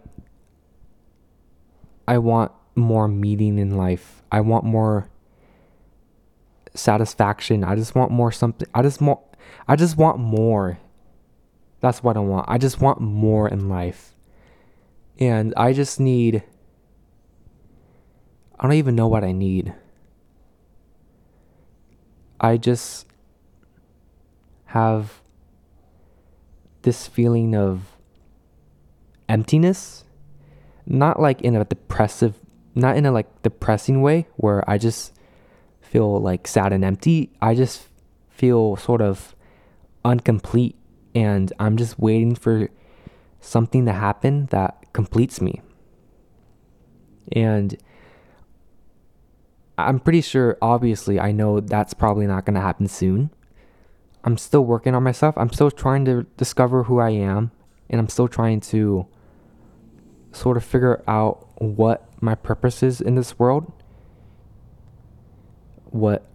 I 2.08 2.18
want 2.18 2.52
more 2.76 3.08
meaning 3.08 3.58
in 3.60 3.78
life. 3.78 4.24
I 4.32 4.42
want 4.42 4.66
more 4.66 5.10
satisfaction. 6.74 7.64
I 7.64 7.76
just 7.76 7.94
want 7.94 8.12
more 8.12 8.32
something. 8.32 8.68
I 8.74 8.82
just 8.82 9.02
want. 9.02 9.20
I 9.68 9.76
just 9.76 9.98
want 9.98 10.20
more 10.20 10.80
that's 11.84 12.02
what 12.02 12.16
I 12.16 12.22
want. 12.22 12.46
I 12.48 12.58
just 12.58 12.80
want 12.80 13.02
more 13.02 13.50
in 13.50 13.68
life. 13.68 14.16
And 15.20 15.54
I 15.58 15.74
just 15.74 16.00
need. 16.00 16.42
I 18.58 18.64
don't 18.64 18.78
even 18.78 18.96
know 18.96 19.10
what 19.10 19.26
I 19.26 19.34
need. 19.34 19.74
I 22.40 22.56
just 22.56 23.06
have 24.68 25.23
this 26.84 27.08
feeling 27.08 27.56
of 27.56 27.98
emptiness. 29.28 30.06
Not 30.86 31.20
like 31.20 31.42
in 31.42 31.56
a 31.56 31.66
depressive, 31.66 32.40
not 32.76 32.98
in 32.98 33.06
a 33.06 33.12
like 33.12 33.42
depressing 33.42 34.02
way 34.02 34.28
where 34.36 34.70
I 34.70 34.78
just 34.78 35.14
feel 35.82 36.20
like 36.20 36.48
sad 36.48 36.74
and 36.74 36.84
empty. 36.84 37.32
I 37.42 37.56
just 37.56 37.88
feel 38.30 38.76
sort 38.76 39.02
of 39.02 39.36
incomplete 40.04 40.76
and 41.16 41.54
I'm 41.60 41.78
just 41.78 42.00
waiting 42.00 42.36
for 42.36 42.70
something 43.40 43.86
to 43.86 43.94
happen 43.94 44.48
that 44.48 44.86
completes 44.94 45.40
me. 45.40 45.62
And 47.32 47.78
I'm 49.78 50.00
pretty 50.00 50.22
sure, 50.22 50.58
obviously, 50.62 51.20
I 51.20 51.32
know 51.32 51.60
that's 51.60 51.94
probably 51.94 52.28
not 52.28 52.46
going 52.46 52.56
to 52.56 52.62
happen 52.62 52.88
soon. 52.88 53.32
I'm 54.24 54.38
still 54.38 54.64
working 54.64 54.96
on 54.96 55.04
myself. 55.04 55.38
I'm 55.38 55.52
still 55.52 55.72
trying 55.72 56.06
to 56.06 56.24
discover 56.38 56.84
who 56.84 57.00
I 57.00 57.10
am. 57.10 57.52
And 57.90 58.00
I'm 58.00 58.10
still 58.10 58.28
trying 58.28 58.62
to 58.62 59.06
sort 60.32 60.58
of 60.58 60.64
figure 60.64 61.04
out 61.08 61.48
what 61.62 62.10
my 62.22 62.36
purpose 62.36 62.82
is 62.82 63.02
in 63.02 63.16
this 63.16 63.38
world. 63.38 63.72
What 65.86 66.26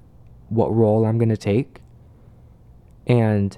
what 0.49 0.75
role 0.75 1.05
I'm 1.05 1.19
going 1.19 1.29
to 1.29 1.37
take. 1.37 1.81
And 3.07 3.57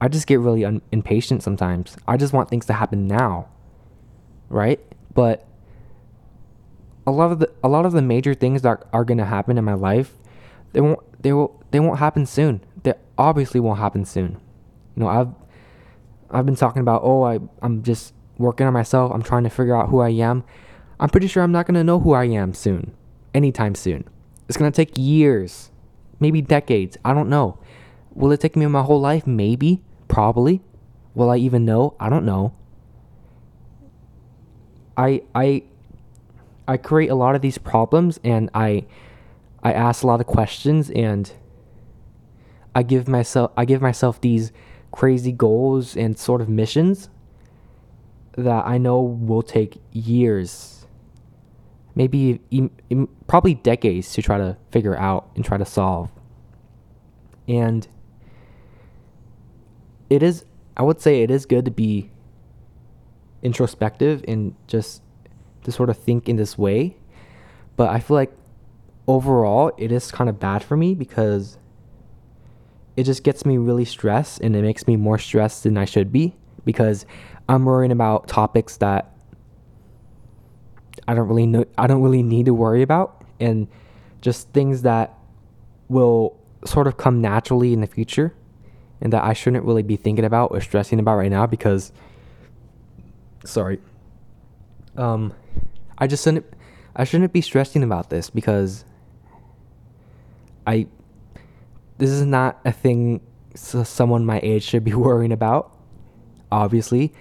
I 0.00 0.08
just 0.08 0.26
get 0.26 0.40
really 0.40 0.64
un- 0.64 0.82
impatient 0.90 1.42
sometimes. 1.42 1.96
I 2.08 2.16
just 2.16 2.32
want 2.32 2.48
things 2.48 2.66
to 2.66 2.72
happen 2.72 3.06
now. 3.06 3.48
Right? 4.48 4.80
But 5.14 5.46
a 7.06 7.10
lot 7.10 7.32
of 7.32 7.40
the 7.40 7.52
a 7.62 7.68
lot 7.68 7.84
of 7.84 7.92
the 7.92 8.02
major 8.02 8.34
things 8.34 8.62
that 8.62 8.84
are 8.92 9.04
going 9.04 9.18
to 9.18 9.24
happen 9.24 9.58
in 9.58 9.64
my 9.64 9.74
life, 9.74 10.14
they 10.72 10.80
won't 10.80 11.00
they 11.22 11.32
will 11.32 11.62
they 11.70 11.80
won't 11.80 11.98
happen 11.98 12.26
soon. 12.26 12.62
They 12.82 12.94
obviously 13.16 13.60
won't 13.60 13.78
happen 13.78 14.04
soon. 14.04 14.40
You 14.96 15.04
know, 15.04 15.08
I've 15.08 15.28
I've 16.30 16.46
been 16.46 16.56
talking 16.56 16.80
about 16.80 17.02
oh 17.04 17.22
I 17.22 17.38
I'm 17.62 17.82
just 17.82 18.14
working 18.38 18.66
on 18.66 18.72
myself. 18.72 19.12
I'm 19.12 19.22
trying 19.22 19.44
to 19.44 19.50
figure 19.50 19.76
out 19.76 19.88
who 19.88 20.00
I 20.00 20.10
am. 20.10 20.44
I'm 21.00 21.08
pretty 21.08 21.26
sure 21.26 21.42
I'm 21.42 21.52
not 21.52 21.66
to 21.74 21.84
know 21.84 22.00
who 22.00 22.12
I 22.12 22.24
am 22.24 22.54
soon. 22.54 22.94
Anytime 23.34 23.74
soon. 23.74 24.04
It's 24.48 24.58
to 24.70 24.76
take 24.76 24.96
years, 24.98 25.70
maybe 26.20 26.42
decades. 26.42 26.98
I 27.04 27.14
don't 27.14 27.30
know. 27.30 27.58
Will 28.14 28.32
it 28.32 28.40
take 28.40 28.56
me 28.56 28.66
my 28.66 28.82
whole 28.82 29.00
life? 29.00 29.26
Maybe, 29.26 29.80
probably. 30.08 30.60
Will 31.14 31.30
I 31.30 31.38
even 31.38 31.64
know? 31.64 31.94
I 31.98 32.08
don't 32.08 32.26
know. 32.26 32.54
I 34.96 35.22
I 35.34 35.62
I 36.68 36.76
create 36.76 37.10
a 37.10 37.14
lot 37.14 37.34
of 37.34 37.42
these 37.42 37.58
problems 37.58 38.20
and 38.22 38.50
I 38.54 38.84
I 39.62 39.72
ask 39.72 40.02
a 40.02 40.06
lot 40.06 40.20
of 40.20 40.26
questions 40.26 40.90
and 40.90 41.32
I 42.74 42.82
give 42.82 43.08
myself 43.08 43.52
I 43.56 43.64
give 43.64 43.80
myself 43.80 44.20
these 44.20 44.52
crazy 44.90 45.32
goals 45.32 45.96
and 45.96 46.18
sort 46.18 46.40
of 46.40 46.48
missions 46.48 47.08
that 48.36 48.66
I 48.66 48.78
know 48.78 49.00
will 49.00 49.42
take 49.42 49.80
years 49.92 50.86
maybe 51.94 52.40
probably 53.26 53.54
decades 53.54 54.12
to 54.14 54.22
try 54.22 54.38
to 54.38 54.56
figure 54.70 54.96
out 54.96 55.30
and 55.36 55.44
try 55.44 55.58
to 55.58 55.64
solve 55.64 56.10
and 57.46 57.86
it 60.08 60.22
is 60.22 60.44
I 60.76 60.82
would 60.82 61.00
say 61.00 61.22
it 61.22 61.30
is 61.30 61.44
good 61.46 61.66
to 61.66 61.70
be 61.70 62.10
introspective 63.42 64.24
and 64.26 64.54
just 64.66 65.02
to 65.64 65.72
sort 65.72 65.90
of 65.90 65.98
think 65.98 66.28
in 66.28 66.36
this 66.36 66.56
way. 66.56 66.96
But 67.76 67.90
I 67.90 68.00
feel 68.00 68.16
like 68.16 68.32
overall 69.12 69.72
it 69.76 69.92
is 69.92 70.10
kind 70.10 70.30
of 70.30 70.40
bad 70.40 70.64
for 70.64 70.74
me 70.74 70.94
because 70.94 71.58
it 72.96 73.04
just 73.04 73.22
gets 73.22 73.44
me 73.44 73.58
really 73.58 73.84
stressed 73.84 74.40
and 74.40 74.56
it 74.56 74.62
makes 74.62 74.86
me 74.86 74.96
more 74.96 75.18
stressed 75.18 75.64
than 75.64 75.76
I 75.76 75.84
should 75.84 76.10
be 76.10 76.34
because 76.64 77.04
I'm 77.46 77.64
worrying 77.66 77.92
about 77.92 78.26
topics 78.26 78.78
that 78.78 79.14
I 81.06 81.14
don't 81.14 81.28
really 81.28 81.46
know 81.46 81.66
I 81.76 81.86
don't 81.86 82.02
really 82.02 82.22
need 82.22 82.46
to 82.46 82.54
worry 82.54 82.80
about 82.80 83.22
and 83.38 83.68
just 84.22 84.48
things 84.52 84.82
that 84.82 85.12
will 85.88 86.38
sort 86.64 86.86
of 86.86 86.96
come 86.96 87.20
naturally 87.20 87.74
in 87.74 87.82
the 87.82 87.86
future 87.86 88.34
and 89.02 89.12
that 89.12 89.24
I 89.24 89.34
shouldn't 89.34 89.64
really 89.64 89.82
be 89.82 89.96
thinking 89.96 90.24
about 90.24 90.52
or 90.52 90.60
stressing 90.62 90.98
about 90.98 91.16
right 91.16 91.30
now 91.30 91.46
because 91.46 91.92
sorry 93.44 93.78
um 94.96 95.34
I 95.98 96.06
just 96.06 96.24
shouldn't 96.24 96.46
I 96.96 97.04
shouldn't 97.04 97.32
be 97.32 97.42
stressing 97.42 97.82
about 97.82 98.08
this 98.08 98.30
because 98.30 98.84
I 100.66 100.86
this 101.98 102.10
is 102.10 102.24
not 102.24 102.60
a 102.64 102.72
thing 102.72 103.20
someone 103.54 104.24
my 104.24 104.40
age 104.42 104.62
should 104.62 104.84
be 104.84 104.94
worrying 105.06 105.32
about. 105.32 105.76
Obviously, 106.50 107.12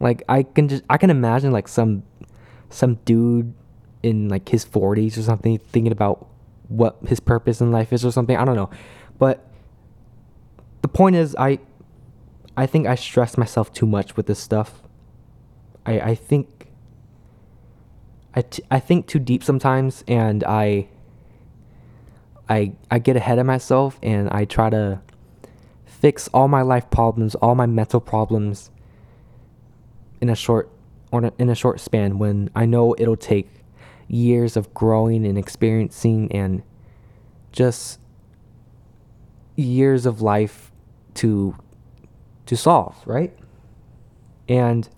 like 0.00 0.22
I 0.28 0.42
can 0.42 0.68
just 0.68 0.82
I 0.88 0.96
can 0.96 1.10
imagine 1.10 1.52
like 1.52 1.68
some 1.68 2.02
some 2.68 2.96
dude 3.04 3.54
in 4.02 4.28
like 4.28 4.48
his 4.48 4.64
40s 4.64 5.16
or 5.18 5.22
something 5.22 5.58
thinking 5.58 5.92
about 5.92 6.26
what 6.68 6.96
his 7.06 7.20
purpose 7.20 7.60
in 7.60 7.72
life 7.72 7.92
is 7.92 8.04
or 8.04 8.12
something. 8.12 8.36
I 8.36 8.44
don't 8.44 8.56
know. 8.56 8.70
But 9.18 9.44
the 10.82 10.88
point 10.88 11.16
is 11.16 11.34
I 11.36 11.58
I 12.56 12.66
think 12.66 12.86
I 12.86 12.94
stress 12.94 13.36
myself 13.36 13.72
too 13.72 13.86
much 13.86 14.16
with 14.16 14.26
this 14.26 14.38
stuff. 14.38 14.82
I 15.84 16.00
I 16.00 16.14
think 16.14 16.68
I, 18.34 18.42
t- 18.42 18.62
I 18.70 18.80
think 18.80 19.06
too 19.06 19.18
deep 19.18 19.42
sometimes 19.42 20.04
and 20.06 20.44
I 20.44 20.88
I 22.48 22.72
I 22.90 22.98
get 22.98 23.16
ahead 23.16 23.38
of 23.38 23.46
myself 23.46 23.98
and 24.02 24.28
I 24.30 24.44
try 24.44 24.70
to 24.70 25.00
fix 25.84 26.28
all 26.28 26.48
my 26.48 26.62
life 26.62 26.90
problems, 26.90 27.34
all 27.36 27.54
my 27.54 27.66
mental 27.66 28.00
problems 28.00 28.70
in 30.20 30.28
a 30.28 30.36
short 30.36 30.70
or 31.10 31.32
in 31.38 31.48
a 31.48 31.54
short 31.54 31.80
span 31.80 32.18
when 32.18 32.50
I 32.54 32.66
know 32.66 32.94
it'll 32.98 33.16
take 33.16 33.48
years 34.08 34.56
of 34.56 34.72
growing 34.74 35.26
and 35.26 35.36
experiencing 35.36 36.30
and 36.32 36.62
just 37.52 37.98
years 39.56 40.06
of 40.06 40.20
life 40.20 40.70
to 41.14 41.56
to 42.46 42.56
solve, 42.56 42.96
right? 43.06 43.36
And 44.48 44.88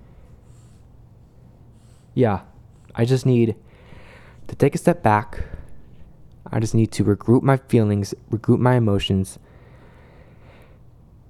yeah, 2.14 2.40
I 2.94 3.04
just 3.04 3.24
need 3.24 3.56
to 4.48 4.56
take 4.56 4.74
a 4.74 4.78
step 4.78 5.02
back. 5.02 5.44
I 6.50 6.60
just 6.60 6.74
need 6.74 6.92
to 6.92 7.04
regroup 7.04 7.42
my 7.42 7.56
feelings, 7.56 8.14
regroup 8.30 8.58
my 8.58 8.76
emotions, 8.76 9.38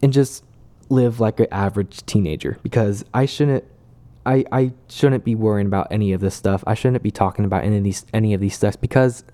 and 0.03 0.13
just 0.13 0.45
live 0.89 1.21
like 1.21 1.41
an 1.41 1.49
average 1.51 2.05
teenager 2.07 2.59
because 2.63 3.05
I 3.13 3.27
shouldn't 3.27 3.65
I, 4.25 4.45
I 4.53 4.73
shouldn't 4.89 5.25
be 5.25 5.35
worrying 5.35 5.67
about 5.67 5.89
any 5.91 6.13
of 6.13 6.21
this 6.21 6.35
stuff. 6.35 6.63
I 6.67 6.75
shouldn't 6.75 7.03
be 7.03 7.11
talking 7.11 7.45
about 7.45 7.65
any 7.65 7.79
of 7.79 7.85
these 7.85 8.05
any 8.13 8.35
of 8.35 8.41
these 8.41 8.55
stuff 8.55 8.81
because 8.81 9.25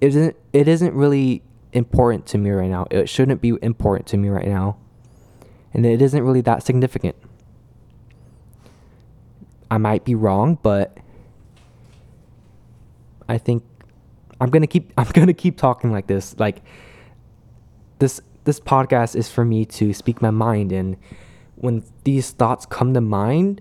it 0.00 0.08
isn't 0.08 0.36
it 0.52 0.66
isn't 0.66 0.94
really 0.94 1.42
important 1.72 2.26
to 2.26 2.38
me 2.38 2.50
right 2.50 2.70
now. 2.70 2.86
It 2.90 3.08
shouldn't 3.08 3.40
be 3.40 3.56
important 3.62 4.06
to 4.08 4.16
me 4.16 4.28
right 4.28 4.46
now. 4.46 4.76
And 5.74 5.86
it 5.86 6.02
isn't 6.02 6.22
really 6.22 6.42
that 6.42 6.62
significant. 6.62 7.16
I 9.70 9.78
might 9.78 10.04
be 10.04 10.14
wrong, 10.14 10.58
but 10.62 10.96
I 13.28 13.38
think 13.38 13.62
I'm 14.42 14.50
gonna 14.50 14.66
keep 14.66 14.92
I'm 14.98 15.08
gonna 15.12 15.32
keep 15.32 15.56
talking 15.56 15.92
like 15.92 16.08
this. 16.08 16.38
Like 16.38 16.62
this 18.00 18.20
this 18.44 18.58
podcast 18.58 19.14
is 19.14 19.30
for 19.30 19.44
me 19.44 19.64
to 19.64 19.94
speak 19.94 20.20
my 20.20 20.30
mind 20.30 20.72
and 20.72 20.96
when 21.54 21.84
these 22.02 22.32
thoughts 22.32 22.66
come 22.66 22.92
to 22.94 23.00
mind, 23.00 23.60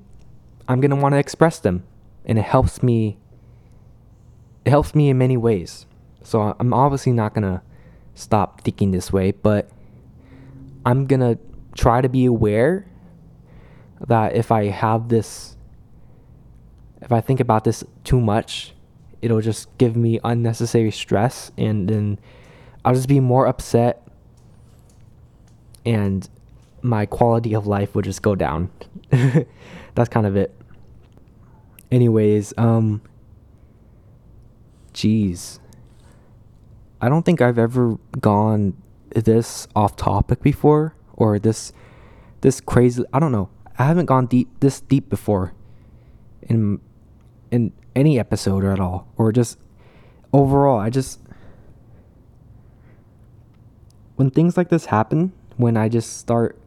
I'm 0.67 0.81
gonna 0.81 0.95
want 0.95 1.13
to 1.13 1.19
express 1.19 1.59
them. 1.59 1.83
And 2.25 2.39
it 2.39 2.45
helps 2.45 2.81
me 2.81 3.19
it 4.65 4.71
helps 4.71 4.95
me 4.95 5.09
in 5.09 5.19
many 5.19 5.37
ways. 5.37 5.85
So 6.23 6.55
I'm 6.59 6.73
obviously 6.73 7.11
not 7.11 7.35
gonna 7.35 7.61
stop 8.15 8.61
thinking 8.61 8.89
this 8.89 9.13
way, 9.13 9.31
but 9.31 9.69
I'm 10.83 11.05
gonna 11.05 11.37
try 11.75 12.01
to 12.01 12.09
be 12.09 12.25
aware 12.25 12.87
that 14.07 14.35
if 14.35 14.51
I 14.51 14.65
have 14.65 15.09
this 15.09 15.57
if 17.03 17.11
I 17.11 17.21
think 17.21 17.39
about 17.39 17.65
this 17.65 17.83
too 18.03 18.19
much, 18.19 18.73
it'll 19.21 19.41
just 19.41 19.75
give 19.77 19.95
me 19.95 20.19
unnecessary 20.23 20.91
stress 20.91 21.51
and 21.57 21.87
then 21.87 22.19
I'll 22.83 22.95
just 22.95 23.07
be 23.07 23.19
more 23.19 23.45
upset 23.45 24.07
and 25.85 26.27
my 26.81 27.05
quality 27.05 27.53
of 27.53 27.67
life 27.67 27.93
would 27.95 28.05
just 28.05 28.21
go 28.21 28.35
down. 28.35 28.71
That's 29.95 30.09
kind 30.09 30.25
of 30.25 30.35
it. 30.35 30.55
Anyways, 31.91 32.53
um 32.57 33.01
jeez. 34.93 35.59
I 36.99 37.09
don't 37.09 37.23
think 37.23 37.41
I've 37.41 37.57
ever 37.57 37.97
gone 38.19 38.75
this 39.13 39.67
off 39.75 39.95
topic 39.95 40.41
before 40.41 40.95
or 41.13 41.37
this 41.37 41.73
this 42.41 42.59
crazy 42.61 43.03
I 43.13 43.19
don't 43.19 43.31
know. 43.31 43.49
I 43.77 43.85
haven't 43.85 44.05
gone 44.05 44.25
deep 44.25 44.49
this 44.59 44.81
deep 44.81 45.09
before 45.09 45.53
in 46.41 46.79
in 47.51 47.73
any 47.95 48.19
episode 48.19 48.63
or 48.63 48.71
at 48.71 48.79
all 48.79 49.07
or 49.17 49.31
just 49.31 49.57
overall 50.33 50.79
i 50.79 50.89
just 50.89 51.19
when 54.15 54.29
things 54.29 54.55
like 54.57 54.69
this 54.69 54.85
happen 54.85 55.31
when 55.57 55.75
i 55.75 55.89
just 55.89 56.17
start 56.17 56.57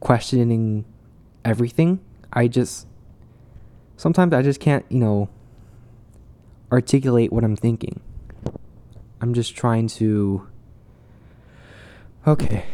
questioning 0.00 0.84
everything 1.44 2.00
i 2.32 2.48
just 2.48 2.86
sometimes 3.96 4.32
i 4.32 4.42
just 4.42 4.60
can't 4.60 4.84
you 4.88 4.98
know 4.98 5.28
articulate 6.72 7.32
what 7.32 7.44
i'm 7.44 7.56
thinking. 7.56 8.00
I'm 9.20 9.32
just 9.32 9.56
trying 9.56 9.86
to 9.88 10.46
okay 12.26 12.64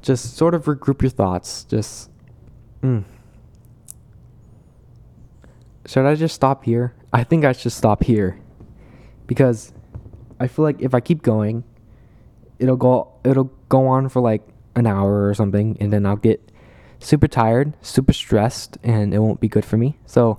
just 0.00 0.36
sort 0.36 0.54
of 0.54 0.66
regroup 0.66 1.02
your 1.02 1.10
thoughts 1.10 1.64
just 1.64 2.10
mm 2.82 3.02
should 5.86 6.06
I 6.06 6.14
just 6.14 6.34
stop 6.34 6.64
here? 6.64 6.94
I 7.12 7.24
think 7.24 7.44
I 7.44 7.52
should 7.52 7.72
stop 7.72 8.04
here 8.04 8.40
because 9.26 9.72
I 10.38 10.46
feel 10.46 10.64
like 10.64 10.80
if 10.80 10.94
I 10.94 11.00
keep 11.00 11.22
going, 11.22 11.64
it'll 12.58 12.76
go 12.76 13.12
it'll 13.24 13.50
go 13.68 13.86
on 13.86 14.08
for 14.08 14.20
like 14.20 14.42
an 14.74 14.86
hour 14.86 15.28
or 15.28 15.34
something 15.34 15.76
and 15.80 15.92
then 15.92 16.06
I'll 16.06 16.16
get 16.16 16.52
super 17.00 17.28
tired, 17.28 17.74
super 17.82 18.12
stressed 18.12 18.78
and 18.82 19.12
it 19.12 19.18
won't 19.18 19.40
be 19.40 19.48
good 19.48 19.64
for 19.64 19.76
me. 19.76 19.98
So 20.06 20.38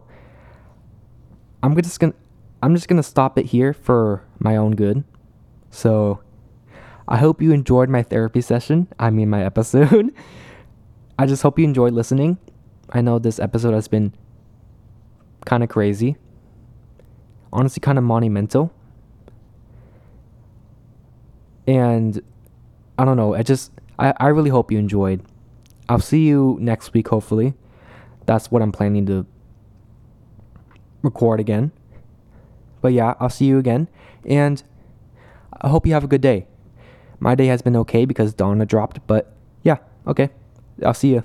I'm 1.62 1.76
just 1.82 2.00
going 2.00 2.14
to 2.14 2.20
I'm 2.62 2.76
just 2.76 2.88
going 2.88 2.98
to 2.98 3.04
stop 3.04 3.38
it 3.38 3.48
here 3.48 3.74
for 3.74 4.24
my 4.40 4.56
own 4.56 4.76
good. 4.76 5.04
So 5.70 6.22
I 7.08 7.18
hope 7.18 7.42
you 7.42 7.52
enjoyed 7.52 7.90
my 7.90 8.04
therapy 8.04 8.42
session. 8.42 8.88
I 8.98 9.10
mean 9.10 9.30
my 9.30 9.44
episode. 9.52 10.14
I 11.20 11.26
just 11.26 11.44
hope 11.44 11.60
you 11.60 11.66
enjoyed 11.66 11.94
listening. 11.94 12.38
I 12.90 13.02
know 13.02 13.20
this 13.20 13.40
episode 13.40 13.74
has 13.74 13.88
been 13.88 14.14
kind 15.46 15.64
of 15.64 15.70
crazy. 15.70 16.16
Honestly 17.52 17.80
kind 17.80 17.98
of 17.98 18.04
monumental. 18.04 18.74
And 21.68 22.22
I 22.98 23.06
don't 23.06 23.18
know, 23.18 23.34
I 23.34 23.44
just 23.44 23.72
I, 23.98 24.14
I 24.18 24.28
really 24.28 24.50
hope 24.50 24.72
you 24.72 24.78
enjoyed. 24.78 25.24
I'll 25.88 26.00
see 26.00 26.26
you 26.26 26.58
next 26.60 26.94
week 26.94 27.08
hopefully. 27.08 27.54
That's 28.26 28.52
what 28.52 28.62
I'm 28.62 28.72
planning 28.72 29.06
to 29.08 29.26
record 31.02 31.40
again. 31.40 31.72
But 32.82 32.94
yeah, 32.94 33.14
I'll 33.20 33.30
see 33.30 33.46
you 33.46 33.58
again 33.58 33.88
and 34.26 34.64
I 35.62 35.70
hope 35.70 35.86
you 35.86 35.94
have 35.94 36.04
a 36.04 36.08
good 36.08 36.22
day. 36.22 36.48
My 37.20 37.36
day 37.36 37.46
has 37.48 37.62
been 37.62 37.76
okay 37.78 38.06
because 38.06 38.34
Donna 38.34 38.66
dropped, 38.66 39.06
but 39.08 39.34
yeah, 39.62 39.78
okay. 40.08 40.30
I'll 40.84 40.94
see 40.94 41.14
you. 41.14 41.24